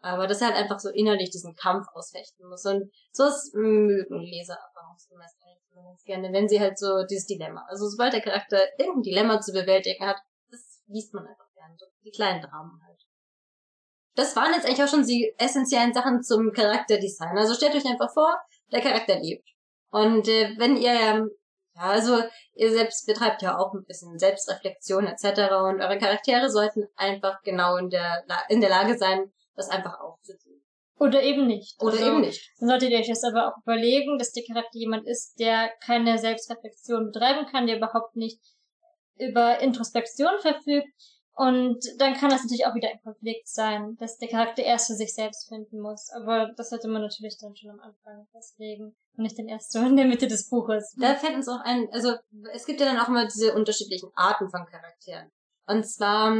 Aber 0.00 0.26
dass 0.26 0.40
er 0.40 0.48
halt 0.48 0.56
einfach 0.56 0.80
so 0.80 0.90
innerlich 0.90 1.30
diesen 1.30 1.54
Kampf 1.54 1.86
ausfechten 1.94 2.48
muss. 2.48 2.66
Und 2.66 2.90
so 3.12 3.24
ist 3.24 3.54
mögen 3.54 4.20
Leser 4.20 4.58
aber 4.58 4.88
auch 4.90 4.98
so 4.98 5.16
meist 5.16 5.38
ganz 5.92 6.04
gerne, 6.04 6.32
wenn 6.32 6.48
sie 6.48 6.60
halt 6.60 6.78
so 6.78 7.04
dieses 7.08 7.26
Dilemma. 7.26 7.64
Also 7.68 7.86
sobald 7.88 8.12
der 8.12 8.20
Charakter 8.20 8.58
irgendein 8.78 9.02
Dilemma 9.02 9.40
zu 9.40 9.52
bewältigen 9.52 10.06
hat, 10.06 10.16
das 10.50 10.82
liest 10.86 11.14
man 11.14 11.26
einfach 11.26 11.50
gerne. 11.54 11.74
So 11.78 11.86
die 12.04 12.10
kleinen 12.10 12.42
Dramen 12.42 12.80
halt 12.86 13.00
das 14.14 14.36
waren 14.36 14.52
jetzt 14.52 14.66
eigentlich 14.66 14.82
auch 14.82 14.88
schon 14.88 15.06
die 15.06 15.34
essentiellen 15.38 15.94
Sachen 15.94 16.22
zum 16.22 16.52
Charakterdesign. 16.52 17.36
Also 17.36 17.54
stellt 17.54 17.74
euch 17.74 17.86
einfach 17.86 18.12
vor, 18.12 18.34
der 18.70 18.80
Charakter 18.80 19.18
lebt. 19.18 19.48
Und 19.90 20.28
äh, 20.28 20.54
wenn 20.58 20.76
ihr, 20.76 20.92
ja, 20.92 21.28
also 21.76 22.22
ihr 22.54 22.72
selbst 22.72 23.06
betreibt 23.06 23.42
ja 23.42 23.58
auch 23.58 23.72
ein 23.72 23.84
bisschen 23.84 24.18
Selbstreflexion 24.18 25.06
etc. 25.06 25.52
Und 25.64 25.80
eure 25.80 25.98
Charaktere 25.98 26.50
sollten 26.50 26.86
einfach 26.96 27.42
genau 27.42 27.76
in 27.76 27.90
der, 27.90 28.24
in 28.48 28.60
der 28.60 28.70
Lage 28.70 28.96
sein, 28.98 29.32
das 29.54 29.68
einfach 29.68 30.00
auch 30.00 30.18
zu 30.22 30.36
tun. 30.38 30.62
Oder 30.98 31.22
eben 31.22 31.46
nicht. 31.46 31.80
Oder 31.80 31.94
also, 31.94 32.06
eben 32.06 32.20
nicht. 32.20 32.48
Dann 32.60 32.68
solltet 32.68 32.90
ihr 32.90 32.98
euch 32.98 33.08
das 33.08 33.24
aber 33.24 33.48
auch 33.48 33.62
überlegen, 33.62 34.18
dass 34.18 34.32
der 34.32 34.44
Charakter 34.44 34.78
jemand 34.78 35.06
ist, 35.06 35.34
der 35.40 35.70
keine 35.84 36.18
Selbstreflexion 36.18 37.06
betreiben 37.06 37.46
kann, 37.46 37.66
der 37.66 37.78
überhaupt 37.78 38.14
nicht 38.14 38.40
über 39.16 39.60
Introspektion 39.60 40.38
verfügt, 40.40 40.88
und 41.34 41.78
dann 41.98 42.14
kann 42.14 42.28
das 42.28 42.42
natürlich 42.42 42.66
auch 42.66 42.74
wieder 42.74 42.90
ein 42.90 43.00
Konflikt 43.02 43.48
sein, 43.48 43.96
dass 43.98 44.18
der 44.18 44.28
Charakter 44.28 44.62
erst 44.62 44.88
für 44.88 44.94
sich 44.94 45.14
selbst 45.14 45.48
finden 45.48 45.80
muss. 45.80 46.10
Aber 46.10 46.52
das 46.56 46.68
sollte 46.68 46.88
man 46.88 47.00
natürlich 47.00 47.38
dann 47.38 47.56
schon 47.56 47.70
am 47.70 47.80
Anfang 47.80 48.26
festlegen 48.32 48.94
und 49.16 49.22
nicht 49.22 49.38
den 49.38 49.48
erst 49.48 49.72
so 49.72 49.80
in 49.80 49.96
der 49.96 50.04
Mitte 50.04 50.26
des 50.26 50.50
Buches. 50.50 50.94
Da 50.98 51.14
fällt 51.14 51.34
uns 51.34 51.48
auch 51.48 51.60
ein, 51.64 51.88
also 51.90 52.14
es 52.52 52.66
gibt 52.66 52.80
ja 52.80 52.86
dann 52.86 52.98
auch 52.98 53.08
immer 53.08 53.26
diese 53.26 53.54
unterschiedlichen 53.54 54.10
Arten 54.14 54.50
von 54.50 54.66
Charakteren. 54.66 55.30
Und 55.66 55.84
zwar, 55.84 56.36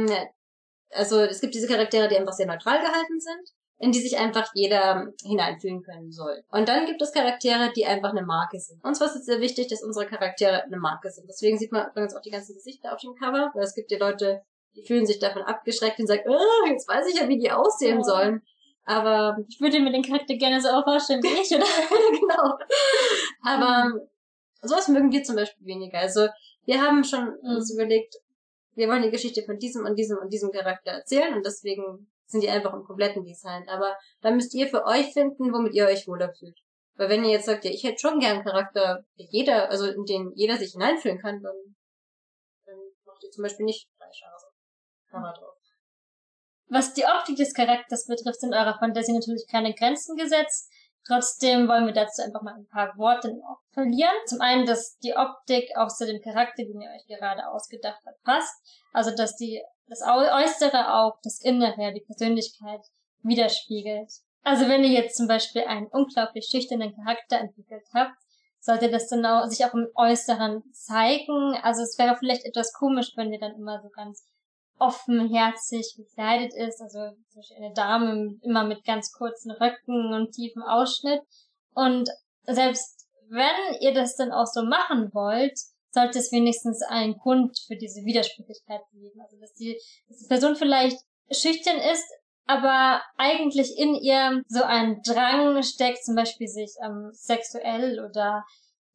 also 0.91 1.21
es 1.21 1.41
gibt 1.41 1.55
diese 1.55 1.67
Charaktere, 1.67 2.07
die 2.07 2.17
einfach 2.17 2.33
sehr 2.33 2.47
neutral 2.47 2.79
gehalten 2.79 3.19
sind, 3.19 3.49
in 3.79 3.91
die 3.91 3.99
sich 3.99 4.17
einfach 4.17 4.51
jeder 4.53 5.07
hineinfühlen 5.23 5.81
können 5.81 6.11
soll. 6.11 6.43
Und 6.49 6.69
dann 6.69 6.85
gibt 6.85 7.01
es 7.01 7.11
Charaktere, 7.11 7.71
die 7.75 7.85
einfach 7.85 8.11
eine 8.11 8.21
Marke 8.21 8.59
sind. 8.59 8.83
Uns 8.83 9.01
war 9.01 9.07
es 9.07 9.25
sehr 9.25 9.41
wichtig, 9.41 9.67
dass 9.69 9.83
unsere 9.83 10.05
Charaktere 10.05 10.63
eine 10.63 10.77
Marke 10.77 11.09
sind. 11.09 11.27
Deswegen 11.27 11.57
sieht 11.57 11.71
man 11.71 11.89
übrigens 11.89 12.15
auch 12.15 12.21
die 12.21 12.29
ganzen 12.29 12.53
Gesichter 12.53 12.93
auf 12.93 13.01
dem 13.01 13.15
Cover, 13.15 13.51
weil 13.55 13.63
es 13.63 13.73
gibt 13.73 13.91
ja 13.91 13.97
Leute, 13.97 14.43
die 14.75 14.85
fühlen 14.85 15.05
sich 15.05 15.19
davon 15.19 15.43
abgeschreckt 15.43 15.99
und 15.99 16.07
sagen, 16.07 16.23
oh, 16.27 16.67
jetzt 16.67 16.87
weiß 16.87 17.07
ich 17.07 17.19
ja, 17.19 17.27
wie 17.27 17.37
die 17.37 17.51
aussehen 17.51 17.99
oh. 17.99 18.03
sollen. 18.03 18.41
Aber 18.85 19.37
ich 19.47 19.61
würde 19.61 19.79
mir 19.79 19.91
den 19.91 20.03
Charakter 20.03 20.35
gerne 20.35 20.59
so 20.61 20.69
auch 20.69 20.83
vorstellen 20.83 21.23
wie 21.23 21.41
ich, 21.41 21.51
oder? 21.55 21.65
genau. 22.19 22.57
Aber 23.43 23.89
mhm. 23.89 24.01
sowas 24.61 24.87
mögen 24.89 25.11
wir 25.11 25.23
zum 25.23 25.35
Beispiel 25.35 25.65
weniger. 25.65 25.99
Also 25.99 26.27
wir 26.65 26.81
haben 26.81 27.03
schon 27.03 27.25
mhm. 27.25 27.55
uns 27.55 27.73
überlegt, 27.73 28.15
wir 28.75 28.89
wollen 28.89 29.03
die 29.03 29.11
Geschichte 29.11 29.43
von 29.45 29.57
diesem 29.57 29.85
und 29.85 29.95
diesem 29.95 30.17
und 30.17 30.33
diesem 30.33 30.51
Charakter 30.51 30.91
erzählen 30.91 31.33
und 31.33 31.45
deswegen 31.45 32.11
sind 32.25 32.41
die 32.41 32.49
einfach 32.49 32.73
im 32.73 32.83
kompletten 32.83 33.23
Design. 33.23 33.67
Aber 33.69 33.95
da 34.21 34.31
müsst 34.31 34.53
ihr 34.53 34.67
für 34.67 34.85
euch 34.85 35.13
finden, 35.13 35.53
womit 35.53 35.73
ihr 35.73 35.85
euch 35.85 36.07
wohler 36.07 36.33
fühlt. 36.33 36.57
Weil 36.95 37.09
wenn 37.09 37.23
ihr 37.23 37.31
jetzt 37.31 37.45
sagt, 37.45 37.65
ja, 37.65 37.71
ich 37.71 37.83
hätte 37.83 37.99
schon 37.99 38.19
gern 38.19 38.37
einen 38.37 38.45
Charakter, 38.45 39.03
jeder, 39.15 39.69
also 39.69 39.85
in 39.85 40.05
den 40.05 40.31
jeder 40.35 40.57
sich 40.57 40.73
hineinfühlen 40.73 41.19
kann, 41.19 41.41
dann, 41.41 41.55
dann 42.65 42.77
macht 43.05 43.23
ihr 43.23 43.31
zum 43.31 43.43
Beispiel 43.43 43.65
nicht. 43.65 43.87
Hammer 45.13 45.33
drauf. 45.33 45.55
Was 46.67 46.93
die 46.93 47.05
Optik 47.05 47.35
des 47.35 47.53
Charakters 47.53 48.07
betrifft, 48.07 48.41
sind 48.41 48.53
eurer 48.53 48.77
Fantasie 48.79 49.13
natürlich 49.13 49.45
keine 49.49 49.73
Grenzen 49.73 50.15
gesetzt. 50.15 50.71
Trotzdem 51.05 51.67
wollen 51.67 51.85
wir 51.85 51.93
dazu 51.93 52.21
einfach 52.21 52.41
mal 52.41 52.55
ein 52.55 52.67
paar 52.67 52.97
Worte 52.97 53.35
verlieren. 53.71 54.15
Zum 54.25 54.41
einen, 54.41 54.65
dass 54.65 54.97
die 54.99 55.15
Optik 55.15 55.69
auch 55.75 55.89
zu 55.89 56.05
dem 56.05 56.21
Charakter, 56.21 56.63
den 56.63 56.79
ihr 56.79 56.89
euch 56.89 57.05
gerade 57.07 57.47
ausgedacht 57.49 58.01
habt, 58.05 58.23
passt. 58.23 58.53
Also, 58.93 59.13
dass 59.13 59.35
die, 59.35 59.61
das 59.87 60.01
Äußere 60.01 60.95
auch 60.95 61.19
das 61.23 61.41
Innere, 61.41 61.93
die 61.93 62.05
Persönlichkeit 62.05 62.81
widerspiegelt. 63.21 64.09
Also 64.43 64.67
wenn 64.67 64.83
ihr 64.83 64.89
jetzt 64.89 65.15
zum 65.15 65.27
Beispiel 65.27 65.63
einen 65.63 65.87
unglaublich 65.87 66.47
schüchternen 66.51 66.93
Charakter 66.95 67.39
entwickelt 67.39 67.87
habt, 67.93 68.15
sollte 68.59 68.89
das 68.89 69.07
dann 69.07 69.25
auch 69.25 69.45
sich 69.45 69.65
auch 69.65 69.73
im 69.73 69.87
Äußeren 69.95 70.63
zeigen. 70.73 71.57
Also 71.63 71.81
es 71.81 71.97
wäre 71.97 72.15
vielleicht 72.17 72.45
etwas 72.45 72.73
komisch, 72.73 73.11
wenn 73.15 73.31
ihr 73.31 73.39
dann 73.39 73.55
immer 73.55 73.81
so 73.81 73.89
ganz 73.89 74.25
offenherzig 74.83 75.95
gekleidet 75.95 76.53
ist. 76.55 76.81
Also 76.81 76.99
eine 77.57 77.73
Dame 77.73 78.35
immer 78.41 78.63
mit 78.65 78.83
ganz 78.83 79.11
kurzen 79.11 79.51
Röcken 79.51 80.13
und 80.13 80.31
tiefem 80.31 80.61
Ausschnitt. 80.63 81.21
Und 81.73 82.09
selbst 82.45 83.07
wenn 83.29 83.79
ihr 83.79 83.93
das 83.93 84.15
dann 84.15 84.31
auch 84.31 84.45
so 84.45 84.63
machen 84.63 85.09
wollt, 85.13 85.57
sollte 85.91 86.19
es 86.19 86.31
wenigstens 86.31 86.81
einen 86.83 87.17
Grund 87.17 87.57
für 87.67 87.75
diese 87.75 88.03
Widersprüchlichkeit 88.03 88.81
geben. 88.91 89.21
Also 89.21 89.37
dass 89.39 89.53
die, 89.53 89.79
dass 90.07 90.17
die 90.17 90.27
Person 90.27 90.55
vielleicht 90.55 90.97
schüchtern 91.31 91.77
ist, 91.77 92.05
aber 92.45 93.01
eigentlich 93.17 93.77
in 93.77 93.95
ihr 93.95 94.41
so 94.47 94.63
ein 94.63 95.01
Drang 95.05 95.63
steckt, 95.63 96.03
zum 96.03 96.15
Beispiel 96.15 96.47
sich 96.47 96.71
ähm, 96.83 97.09
sexuell 97.13 98.03
oder 98.05 98.43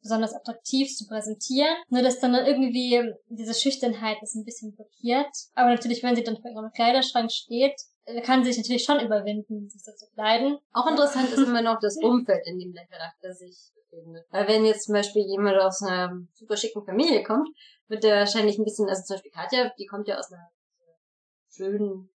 besonders 0.01 0.33
attraktiv 0.33 0.95
zu 0.95 1.07
präsentieren. 1.07 1.75
Nur 1.89 2.01
dass 2.01 2.19
dann 2.19 2.33
irgendwie 2.33 3.13
diese 3.29 3.53
Schüchternheit 3.53 4.17
das 4.21 4.35
ein 4.35 4.45
bisschen 4.45 4.75
blockiert. 4.75 5.33
Aber 5.53 5.69
natürlich, 5.69 6.03
wenn 6.03 6.15
sie 6.15 6.23
dann 6.23 6.37
vor 6.37 6.51
ihrem 6.51 6.71
Kleiderschrank 6.71 7.31
steht, 7.31 7.75
äh, 8.05 8.21
kann 8.21 8.43
sie 8.43 8.51
sich 8.51 8.63
natürlich 8.63 8.83
schon 8.83 8.99
überwinden, 8.99 9.69
sich 9.69 9.83
so 9.83 9.91
zu 9.93 10.07
kleiden. 10.13 10.57
Auch 10.73 10.87
interessant 10.87 11.29
ist 11.29 11.39
immer 11.39 11.61
noch 11.61 11.79
das 11.79 11.97
Umfeld, 12.01 12.45
in 12.45 12.59
dem 12.59 12.73
der 12.73 12.87
Charakter 12.87 13.33
sich 13.33 13.71
befindet. 13.89 14.25
Weil 14.31 14.47
wenn 14.47 14.65
jetzt 14.65 14.85
zum 14.85 14.93
Beispiel 14.93 15.23
jemand 15.25 15.57
aus 15.57 15.81
einer 15.83 16.17
super 16.33 16.57
schicken 16.57 16.83
Familie 16.85 17.23
kommt, 17.23 17.49
wird 17.87 18.03
der 18.03 18.19
wahrscheinlich 18.19 18.57
ein 18.57 18.63
bisschen, 18.63 18.87
also 18.87 19.03
zum 19.03 19.15
Beispiel 19.15 19.31
Katja, 19.31 19.71
die 19.77 19.85
kommt 19.85 20.07
ja 20.07 20.17
aus 20.17 20.31
einer 20.31 20.49
schönen, 21.49 22.09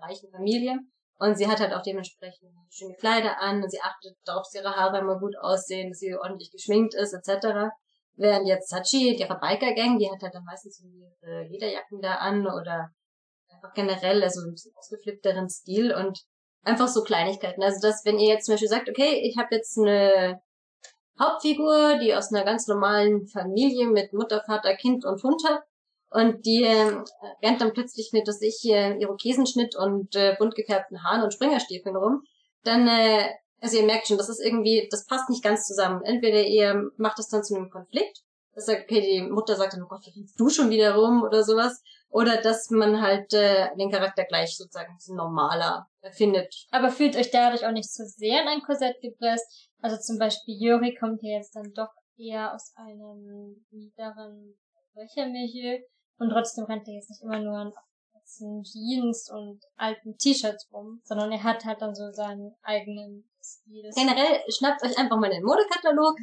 reichen 0.00 0.30
Familie. 0.30 0.78
Und 1.22 1.38
sie 1.38 1.46
hat 1.46 1.60
halt 1.60 1.72
auch 1.72 1.82
dementsprechend 1.82 2.50
schöne 2.68 2.96
Kleider 2.96 3.40
an 3.40 3.62
und 3.62 3.70
sie 3.70 3.80
achtet 3.80 4.16
darauf, 4.24 4.42
dass 4.42 4.60
ihre 4.60 4.74
Haare 4.74 4.98
immer 4.98 5.20
gut 5.20 5.36
aussehen, 5.40 5.90
dass 5.90 6.00
sie 6.00 6.16
ordentlich 6.16 6.50
geschminkt 6.50 6.94
ist, 6.94 7.12
etc. 7.12 7.70
Während 8.16 8.48
jetzt 8.48 8.68
Sachi, 8.68 9.14
ihre 9.14 9.38
Biker-Gang, 9.38 10.00
die 10.00 10.10
hat 10.10 10.20
halt 10.20 10.34
dann 10.34 10.42
meistens 10.42 10.82
ihre 10.82 11.42
Lederjacken 11.44 12.00
da 12.00 12.16
an 12.16 12.48
oder 12.48 12.90
einfach 13.48 13.72
generell, 13.72 14.20
also 14.20 14.40
ein 14.40 14.50
bisschen 14.50 14.74
ausgeflippteren 14.74 15.48
Stil 15.48 15.94
und 15.94 16.24
einfach 16.64 16.88
so 16.88 17.04
Kleinigkeiten. 17.04 17.62
Also 17.62 17.86
dass, 17.86 18.04
wenn 18.04 18.18
ihr 18.18 18.34
jetzt 18.34 18.46
zum 18.46 18.54
Beispiel 18.54 18.70
sagt, 18.70 18.90
okay, 18.90 19.22
ich 19.22 19.38
habe 19.38 19.54
jetzt 19.54 19.78
eine 19.78 20.42
Hauptfigur, 21.20 21.98
die 22.00 22.16
aus 22.16 22.32
einer 22.32 22.44
ganz 22.44 22.66
normalen 22.66 23.28
Familie 23.28 23.86
mit 23.86 24.12
Mutter, 24.12 24.42
Vater, 24.44 24.74
Kind 24.74 25.04
und 25.04 25.22
Hund 25.22 25.40
hat, 25.48 25.62
und 26.12 26.44
die 26.44 26.64
äh, 26.64 27.02
rennt 27.42 27.60
dann 27.60 27.72
plötzlich 27.72 28.10
mit, 28.12 28.28
dass 28.28 28.42
ich 28.42 28.58
hier 28.60 28.96
Irokesenschnitt 28.98 29.76
und 29.76 30.14
äh, 30.14 30.36
bunt 30.38 30.54
gefärbten 30.54 31.02
Haaren 31.02 31.22
und 31.22 31.32
Springerstiefeln 31.32 31.96
rum. 31.96 32.22
Dann, 32.64 32.86
äh, 32.86 33.28
also 33.60 33.78
ihr 33.78 33.84
merkt 33.84 34.08
schon, 34.08 34.18
das 34.18 34.28
ist 34.28 34.44
irgendwie, 34.44 34.88
das 34.90 35.06
passt 35.06 35.30
nicht 35.30 35.42
ganz 35.42 35.66
zusammen. 35.66 36.02
Entweder 36.04 36.42
ihr 36.42 36.90
macht 36.96 37.18
das 37.18 37.28
dann 37.28 37.44
zu 37.44 37.56
einem 37.56 37.70
Konflikt, 37.70 38.18
dass 38.54 38.66
sagt, 38.66 38.82
okay, 38.82 39.00
die 39.00 39.22
Mutter 39.22 39.56
sagt 39.56 39.72
dann, 39.72 39.82
oh 39.82 39.88
Gott, 39.88 40.04
wie 40.04 40.26
du 40.36 40.48
schon 40.50 40.68
wieder 40.68 40.94
rum 40.94 41.22
oder 41.22 41.44
sowas. 41.44 41.82
Oder 42.10 42.42
dass 42.42 42.68
man 42.68 43.00
halt 43.00 43.32
äh, 43.32 43.74
den 43.78 43.90
Charakter 43.90 44.24
gleich 44.24 44.54
sozusagen 44.54 44.98
normaler 45.08 45.86
findet. 46.12 46.54
Aber 46.70 46.90
fühlt 46.90 47.16
euch 47.16 47.30
dadurch 47.30 47.64
auch 47.64 47.72
nicht 47.72 47.90
so 47.90 48.04
sehr 48.04 48.42
in 48.42 48.48
ein 48.48 48.60
Korsett 48.60 49.00
gepresst. 49.00 49.70
Also 49.80 49.96
zum 49.96 50.18
Beispiel 50.18 50.56
Yuri 50.60 50.94
kommt 50.94 51.20
hier 51.22 51.38
jetzt 51.38 51.56
dann 51.56 51.72
doch 51.74 51.88
eher 52.18 52.52
aus 52.54 52.74
einem 52.76 53.64
niederen 53.70 54.58
Löchermilieu 54.94 55.80
und 56.22 56.30
trotzdem 56.30 56.64
rennt 56.64 56.86
er 56.86 56.94
jetzt 56.94 57.10
nicht 57.10 57.22
immer 57.22 57.40
nur 57.40 57.60
in 57.60 57.72
kurzen 58.12 58.62
Jeans 58.62 59.28
und 59.30 59.60
alten 59.76 60.16
T-Shirts 60.16 60.68
rum, 60.72 61.00
sondern 61.04 61.32
er 61.32 61.42
hat 61.42 61.64
halt 61.64 61.82
dann 61.82 61.94
so 61.94 62.12
seinen 62.12 62.54
eigenen 62.62 63.28
Stil. 63.42 63.90
Generell 63.94 64.40
schnappt 64.48 64.84
euch 64.84 64.96
einfach 64.96 65.18
mal 65.18 65.30
den 65.30 65.42
Modekatalog, 65.42 66.16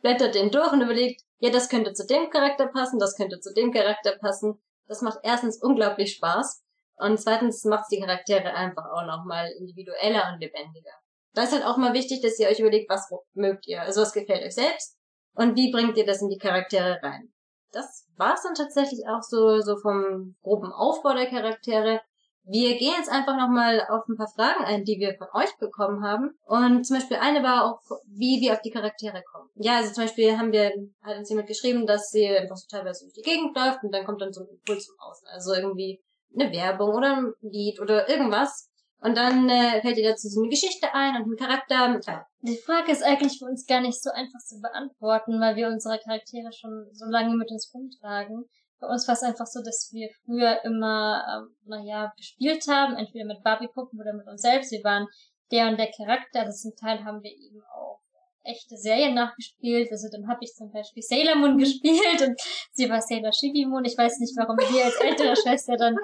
blättert 0.00 0.34
den 0.34 0.50
durch 0.50 0.72
und 0.72 0.80
überlegt, 0.80 1.22
ja, 1.40 1.50
das 1.50 1.68
könnte 1.68 1.92
zu 1.92 2.06
dem 2.06 2.30
Charakter 2.30 2.68
passen, 2.68 2.98
das 2.98 3.16
könnte 3.16 3.38
zu 3.40 3.52
dem 3.52 3.70
Charakter 3.70 4.16
passen. 4.18 4.62
Das 4.86 5.02
macht 5.02 5.18
erstens 5.22 5.62
unglaublich 5.62 6.14
Spaß 6.14 6.64
und 6.96 7.20
zweitens 7.20 7.64
macht 7.64 7.90
die 7.90 8.00
Charaktere 8.00 8.54
einfach 8.54 8.84
auch 8.86 9.04
nochmal 9.04 9.50
individueller 9.58 10.32
und 10.32 10.40
lebendiger. 10.40 10.92
Da 11.34 11.42
ist 11.42 11.52
halt 11.52 11.64
auch 11.64 11.76
mal 11.76 11.92
wichtig, 11.92 12.22
dass 12.22 12.38
ihr 12.38 12.48
euch 12.48 12.60
überlegt, 12.60 12.88
was 12.88 13.10
mögt 13.34 13.66
ihr, 13.66 13.82
also 13.82 14.00
was 14.00 14.12
gefällt 14.12 14.42
euch 14.42 14.54
selbst 14.54 14.96
und 15.34 15.56
wie 15.56 15.70
bringt 15.70 15.98
ihr 15.98 16.06
das 16.06 16.22
in 16.22 16.30
die 16.30 16.38
Charaktere 16.38 16.98
rein 17.02 17.33
das 17.74 18.06
war 18.16 18.34
es 18.34 18.42
dann 18.42 18.54
tatsächlich 18.54 19.06
auch 19.08 19.22
so, 19.22 19.60
so 19.60 19.76
vom 19.76 20.34
groben 20.42 20.72
Aufbau 20.72 21.14
der 21.14 21.26
Charaktere. 21.26 22.00
Wir 22.46 22.76
gehen 22.76 22.92
jetzt 22.98 23.10
einfach 23.10 23.36
nochmal 23.36 23.86
auf 23.88 24.06
ein 24.06 24.16
paar 24.16 24.28
Fragen 24.28 24.64
ein, 24.64 24.84
die 24.84 24.98
wir 24.98 25.14
von 25.16 25.28
euch 25.32 25.56
bekommen 25.58 26.04
haben. 26.04 26.38
Und 26.44 26.84
zum 26.86 26.96
Beispiel 26.96 27.16
eine 27.16 27.42
war 27.42 27.64
auch, 27.64 27.80
wie 28.06 28.40
wir 28.40 28.52
auf 28.52 28.60
die 28.60 28.70
Charaktere 28.70 29.22
kommen. 29.32 29.48
Ja, 29.54 29.76
also 29.76 29.92
zum 29.92 30.04
Beispiel 30.04 30.36
haben 30.36 30.52
wir, 30.52 30.72
hat 31.02 31.16
uns 31.16 31.30
jemand 31.30 31.48
geschrieben, 31.48 31.86
dass 31.86 32.10
sie 32.10 32.28
einfach 32.28 32.56
so 32.56 32.66
teilweise 32.68 33.06
durch 33.06 33.14
die 33.14 33.22
Gegend 33.22 33.56
läuft 33.56 33.82
und 33.82 33.92
dann 33.92 34.04
kommt 34.04 34.20
dann 34.20 34.32
so 34.32 34.42
ein 34.42 34.48
Impuls 34.48 34.86
vom 34.86 34.96
Außen. 35.08 35.26
Also 35.28 35.54
irgendwie 35.54 36.02
eine 36.38 36.52
Werbung 36.52 36.94
oder 36.94 37.16
ein 37.16 37.32
Lied 37.40 37.80
oder 37.80 38.08
irgendwas. 38.08 38.68
Und 39.04 39.18
dann 39.18 39.50
äh, 39.50 39.82
fällt 39.82 39.98
dir 39.98 40.08
dazu 40.08 40.28
so 40.28 40.40
eine 40.40 40.48
Geschichte 40.48 40.94
ein 40.94 41.22
und 41.22 41.30
ein 41.30 41.36
Charakter. 41.36 42.00
Ja. 42.06 42.26
Die 42.40 42.56
Frage 42.56 42.90
ist 42.90 43.02
eigentlich 43.02 43.38
für 43.38 43.44
uns 43.44 43.66
gar 43.66 43.82
nicht 43.82 44.02
so 44.02 44.10
einfach 44.10 44.38
zu 44.38 44.62
beantworten, 44.62 45.38
weil 45.42 45.56
wir 45.56 45.68
unsere 45.68 45.98
Charaktere 45.98 46.50
schon 46.54 46.88
so 46.92 47.04
lange 47.10 47.36
mit 47.36 47.50
uns 47.50 47.70
rumtragen. 47.74 48.46
Bei 48.80 48.86
uns 48.86 49.06
war 49.06 49.12
es 49.12 49.22
einfach 49.22 49.44
so, 49.44 49.60
dass 49.62 49.90
wir 49.92 50.08
früher 50.24 50.64
immer, 50.64 51.22
ähm, 51.28 51.54
naja, 51.66 52.14
gespielt 52.16 52.66
haben, 52.66 52.96
entweder 52.96 53.26
mit 53.26 53.42
Barbie-Puppen 53.42 54.00
oder 54.00 54.14
mit 54.14 54.26
uns 54.26 54.40
selbst. 54.40 54.72
Wir 54.72 54.82
waren 54.84 55.06
der 55.50 55.68
und 55.68 55.78
der 55.78 55.92
Charakter. 55.92 56.46
Das 56.46 56.62
zum 56.62 56.74
Teil 56.74 57.04
haben 57.04 57.22
wir 57.22 57.30
eben 57.30 57.60
auch 57.76 58.00
echte 58.44 58.76
Serien 58.76 59.14
nachgespielt. 59.14 59.90
Also 59.90 60.08
dann 60.10 60.28
habe 60.28 60.40
ich 60.42 60.54
zum 60.54 60.70
Beispiel 60.70 61.02
Sailor 61.02 61.36
Moon 61.36 61.58
gespielt 61.58 62.20
und 62.20 62.40
sie 62.72 62.88
war 62.88 63.00
Sailor 63.00 63.32
Shibimon. 63.32 63.84
Ich 63.84 63.96
weiß 63.96 64.18
nicht, 64.20 64.36
warum 64.36 64.56
sie 64.58 64.82
als 64.82 64.96
ältere 64.96 65.34
Schwester 65.36 65.76
dann 65.76 65.96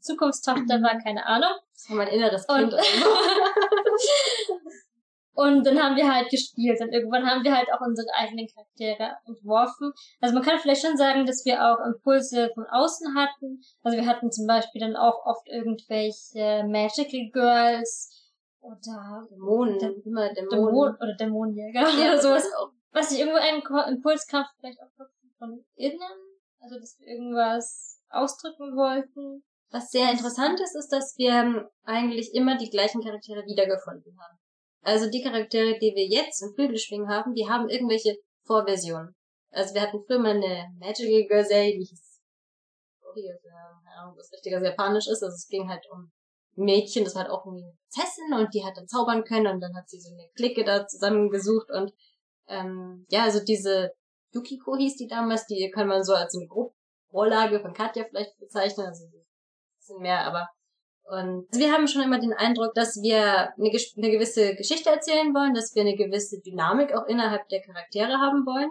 Zukunftstochter 0.00 0.82
war, 0.82 0.98
keine 1.02 1.24
Ahnung. 1.26 1.50
Das 1.72 1.90
war 1.90 1.96
mein 1.96 2.08
inneres 2.08 2.46
Kind. 2.46 2.72
Und, 2.72 2.74
und 5.34 5.66
dann 5.66 5.82
haben 5.82 5.96
wir 5.96 6.12
halt 6.12 6.30
gespielt 6.30 6.80
und 6.80 6.92
irgendwann 6.92 7.26
haben 7.26 7.44
wir 7.44 7.56
halt 7.56 7.72
auch 7.72 7.80
unsere 7.80 8.08
eigenen 8.14 8.48
Charaktere 8.48 9.16
entworfen. 9.26 9.92
Also 10.20 10.34
man 10.34 10.42
kann 10.42 10.58
vielleicht 10.58 10.84
schon 10.84 10.96
sagen, 10.96 11.26
dass 11.26 11.44
wir 11.44 11.62
auch 11.62 11.84
Impulse 11.86 12.50
von 12.54 12.66
außen 12.66 13.14
hatten. 13.14 13.62
Also 13.82 13.98
wir 13.98 14.06
hatten 14.06 14.32
zum 14.32 14.46
Beispiel 14.46 14.80
dann 14.80 14.96
auch 14.96 15.24
oft 15.24 15.46
irgendwelche 15.48 16.64
Magical 16.66 17.30
Girls, 17.32 18.10
oder 18.66 19.26
Dämonen, 19.30 19.78
Dä 19.78 19.86
immer 20.04 20.32
Dämonen. 20.34 20.50
Dämonen. 20.66 20.94
oder 20.96 21.14
Dämonenjäger 21.18 21.80
Ja, 21.80 22.12
oder 22.12 22.20
sowas. 22.20 22.44
auch. 22.58 22.70
Was 22.92 23.12
ich 23.12 23.20
irgendwo 23.20 23.38
einen 23.38 23.62
Ko- 23.62 23.86
Impuls 23.88 24.26
kam, 24.26 24.44
vielleicht 24.58 24.80
auch 24.80 24.90
von 25.38 25.64
innen, 25.76 26.00
also 26.60 26.78
dass 26.80 26.96
wir 26.98 27.06
irgendwas 27.08 28.00
ausdrücken 28.08 28.74
wollten. 28.76 29.44
Was 29.70 29.90
sehr 29.90 30.10
interessant 30.10 30.60
ist, 30.60 30.74
ist, 30.76 30.88
dass 30.92 31.14
wir 31.18 31.30
ähm, 31.32 31.68
eigentlich 31.84 32.32
immer 32.34 32.56
die 32.56 32.70
gleichen 32.70 33.02
Charaktere 33.02 33.44
wiedergefunden 33.44 34.16
haben. 34.18 34.38
Also 34.82 35.10
die 35.10 35.22
Charaktere, 35.22 35.78
die 35.78 35.92
wir 35.94 36.06
jetzt 36.06 36.40
im 36.42 36.54
Flügelschwingen 36.54 37.08
haben, 37.08 37.34
die 37.34 37.48
haben 37.48 37.68
irgendwelche 37.68 38.16
Vorversionen. 38.46 39.14
Also 39.50 39.74
wir 39.74 39.82
hatten 39.82 39.98
früher 40.06 40.18
mal 40.20 40.36
eine 40.36 40.66
Magical 40.78 41.24
Girl 41.26 41.44
Serie, 41.44 41.72
die 41.72 41.84
hieß, 41.84 42.20
oh, 43.02 43.12
die, 43.16 43.26
äh, 43.26 43.36
keine 43.42 43.96
Ahnung, 44.02 44.16
was 44.16 44.32
richtiger 44.32 44.62
Japanisch 44.62 45.08
ist. 45.08 45.22
Also 45.22 45.34
es 45.34 45.48
ging 45.48 45.68
halt 45.68 45.84
um 45.90 46.10
Mädchen, 46.56 47.04
das 47.04 47.14
war 47.14 47.22
halt 47.22 47.30
auch 47.30 47.44
irgendwie 47.46 47.70
Prinzessin 47.96 48.34
und 48.34 48.54
die 48.54 48.64
hat 48.64 48.76
dann 48.76 48.88
zaubern 48.88 49.24
können 49.24 49.46
und 49.46 49.60
dann 49.60 49.76
hat 49.76 49.88
sie 49.88 50.00
so 50.00 50.12
eine 50.12 50.28
Clique 50.34 50.64
da 50.64 50.86
zusammengesucht 50.86 51.70
und 51.70 51.92
ähm, 52.48 53.06
ja, 53.08 53.24
also 53.24 53.40
diese 53.44 53.92
Yukiko 54.32 54.76
hieß 54.76 54.96
die 54.96 55.08
damals, 55.08 55.46
die 55.46 55.70
kann 55.74 55.88
man 55.88 56.04
so 56.04 56.14
als 56.14 56.34
eine 56.34 56.48
Vorlage 57.10 57.60
von 57.60 57.72
Katja 57.72 58.04
vielleicht 58.08 58.36
bezeichnen, 58.38 58.86
also 58.86 59.04
ein 59.04 59.12
bisschen 59.78 60.00
mehr, 60.00 60.24
aber 60.24 60.48
und 61.08 61.46
wir 61.52 61.72
haben 61.72 61.86
schon 61.86 62.02
immer 62.02 62.18
den 62.18 62.32
Eindruck, 62.32 62.74
dass 62.74 62.96
wir 63.00 63.54
eine, 63.54 63.70
eine 63.70 64.10
gewisse 64.10 64.56
Geschichte 64.56 64.90
erzählen 64.90 65.32
wollen, 65.32 65.54
dass 65.54 65.72
wir 65.72 65.82
eine 65.82 65.94
gewisse 65.94 66.40
Dynamik 66.40 66.92
auch 66.94 67.06
innerhalb 67.06 67.48
der 67.48 67.62
Charaktere 67.62 68.14
haben 68.14 68.44
wollen 68.44 68.70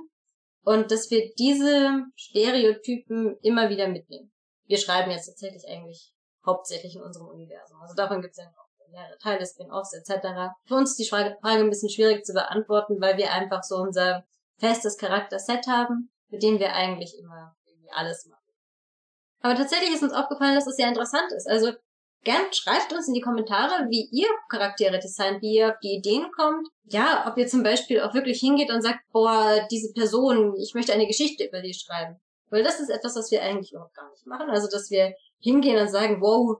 und 0.65 0.91
dass 0.91 1.10
wir 1.12 1.32
diese 1.39 2.04
Stereotypen 2.15 3.38
immer 3.41 3.69
wieder 3.69 3.88
mitnehmen. 3.88 4.34
Wir 4.65 4.78
schreiben 4.78 5.12
jetzt 5.12 5.28
tatsächlich 5.28 5.63
eigentlich 5.69 6.14
hauptsächlich 6.45 6.95
in 6.95 7.01
unserem 7.01 7.27
Universum. 7.27 7.81
Also 7.81 7.95
davon 7.95 8.21
gibt 8.21 8.31
es 8.31 8.38
ja 8.38 8.45
noch 8.45 8.65
mehrere 8.91 9.17
Teile, 9.17 9.45
Spin-offs 9.45 9.93
etc. 9.93 10.53
Für 10.67 10.75
uns 10.75 10.91
ist 10.91 10.99
die 10.99 11.10
Frage 11.10 11.38
ein 11.41 11.69
bisschen 11.69 11.89
schwierig 11.89 12.25
zu 12.25 12.34
beantworten, 12.34 13.01
weil 13.01 13.17
wir 13.17 13.31
einfach 13.31 13.63
so 13.63 13.75
unser 13.75 14.23
festes 14.58 14.97
Charakterset 14.97 15.67
haben, 15.67 16.12
mit 16.29 16.43
dem 16.43 16.60
wir 16.60 16.73
eigentlich 16.73 17.17
immer 17.19 17.55
irgendwie 17.65 17.91
alles 17.91 18.25
machen. 18.25 18.41
Aber 19.41 19.55
tatsächlich 19.55 19.93
ist 19.93 20.03
uns 20.03 20.13
aufgefallen, 20.13 20.55
dass 20.55 20.67
es 20.67 20.75
sehr 20.75 20.88
interessant 20.88 21.31
ist. 21.36 21.47
Also 21.47 21.73
gern 22.23 22.51
schreibt 22.51 22.93
uns 22.93 23.08
in 23.08 23.13
die 23.13 23.21
Kommentare, 23.21 23.88
wie 23.89 24.10
ihr 24.12 24.29
Charaktere 24.49 24.97
designt, 24.97 25.41
wie 25.41 25.58
ihr 25.58 25.69
auf 25.69 25.79
die 25.84 25.97
Ideen 25.97 26.31
kommt. 26.36 26.67
Ja, 26.86 27.25
ob 27.27 27.38
ihr 27.38 27.47
zum 27.47 27.63
Beispiel 27.63 28.01
auch 28.01 28.13
wirklich 28.13 28.39
hingeht 28.39 28.71
und 28.71 28.81
sagt, 28.81 28.99
boah, 29.12 29.67
diese 29.69 29.93
Person, 29.93 30.55
ich 30.58 30.73
möchte 30.73 30.93
eine 30.93 31.08
Geschichte 31.08 31.45
über 31.45 31.62
die 31.62 31.73
schreiben. 31.73 32.19
Weil 32.49 32.63
das 32.63 32.79
ist 32.79 32.89
etwas, 32.89 33.15
was 33.15 33.29
wir 33.31 33.41
eigentlich 33.41 33.73
überhaupt 33.73 33.95
gar 33.95 34.10
nicht 34.10 34.25
machen. 34.25 34.49
Also, 34.49 34.67
dass 34.69 34.89
wir 34.89 35.13
hingehen 35.39 35.80
und 35.80 35.88
sagen, 35.89 36.21
wow, 36.21 36.58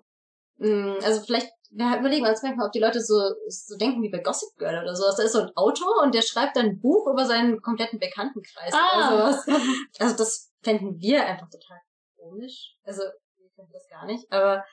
mh, 0.58 0.98
also 1.04 1.22
vielleicht 1.22 1.52
wir 1.72 1.98
überlegen 2.00 2.26
uns 2.26 2.42
manchmal, 2.42 2.68
ob 2.68 2.72
die 2.72 2.80
Leute 2.80 3.02
so, 3.02 3.16
so 3.50 3.76
denken 3.76 4.02
wie 4.02 4.10
bei 4.10 4.20
Gossip 4.20 4.56
Girl 4.58 4.82
oder 4.82 4.96
sowas. 4.96 5.18
Da 5.18 5.24
ist 5.24 5.34
so 5.34 5.42
ein 5.42 5.52
Autor 5.56 6.04
und 6.04 6.16
der 6.16 6.22
schreibt 6.22 6.56
dann 6.56 6.68
ein 6.68 6.80
Buch 6.80 7.06
über 7.12 7.26
seinen 7.26 7.62
kompletten 7.62 8.00
Bekanntenkreis 8.00 8.74
Ah. 8.74 9.14
oder 9.14 9.34
sowas. 9.34 9.62
Also 10.00 10.16
das 10.16 10.54
fänden 10.64 10.98
wir 11.00 11.26
einfach 11.26 11.50
total 11.50 11.80
komisch. 12.18 12.78
Also 12.84 13.02
wir 13.02 13.50
können 13.56 13.70
das 13.74 13.88
gar 13.90 14.06
nicht. 14.06 14.32
Aber 14.32 14.64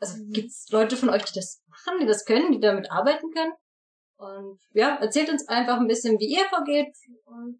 also 0.00 0.18
Mhm. 0.22 0.32
gibt's 0.32 0.68
Leute 0.70 0.96
von 0.98 1.08
euch, 1.08 1.24
die 1.24 1.34
das 1.38 1.62
machen, 1.68 2.00
die 2.00 2.06
das 2.06 2.26
können, 2.26 2.52
die 2.52 2.60
damit 2.60 2.90
arbeiten 2.90 3.30
können? 3.30 3.52
Und 4.16 4.60
ja, 4.72 4.96
erzählt 4.96 5.30
uns 5.30 5.48
einfach 5.48 5.78
ein 5.78 5.88
bisschen, 5.88 6.18
wie 6.18 6.26
ihr 6.34 6.44
vorgeht. 6.50 6.94
Und 7.24 7.58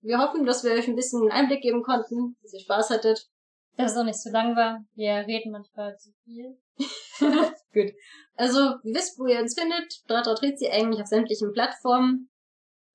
wir 0.00 0.18
hoffen, 0.18 0.46
dass 0.46 0.64
wir 0.64 0.72
euch 0.72 0.88
ein 0.88 0.96
bisschen 0.96 1.30
Einblick 1.30 1.60
geben 1.62 1.82
konnten, 1.82 2.36
dass 2.42 2.54
ihr 2.54 2.60
Spaß 2.60 2.88
hattet. 2.90 3.28
Dass 3.76 3.92
es 3.92 3.98
auch 3.98 4.04
nicht 4.04 4.20
so 4.20 4.30
lang 4.30 4.54
war. 4.54 4.84
Wir 4.94 5.26
reden 5.26 5.52
manchmal 5.52 5.96
zu 5.96 6.10
viel. 6.24 6.58
Gut. 7.72 7.92
Also, 8.34 8.58
ihr 8.82 8.94
wisst, 8.94 9.18
wo 9.18 9.26
ihr 9.26 9.40
uns 9.40 9.58
findet. 9.58 10.02
Dratratrizi 10.08 10.68
eigentlich 10.68 11.00
auf 11.00 11.06
sämtlichen 11.06 11.52
Plattformen. 11.52 12.30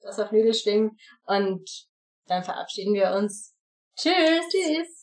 Das 0.02 0.20
auf 0.20 0.32
Nügelschwingen. 0.32 0.98
Und 1.26 1.88
dann 2.28 2.44
verabschieden 2.44 2.94
wir 2.94 3.12
uns. 3.12 3.56
Tschüss! 3.96 4.44
Tschüss! 4.52 4.97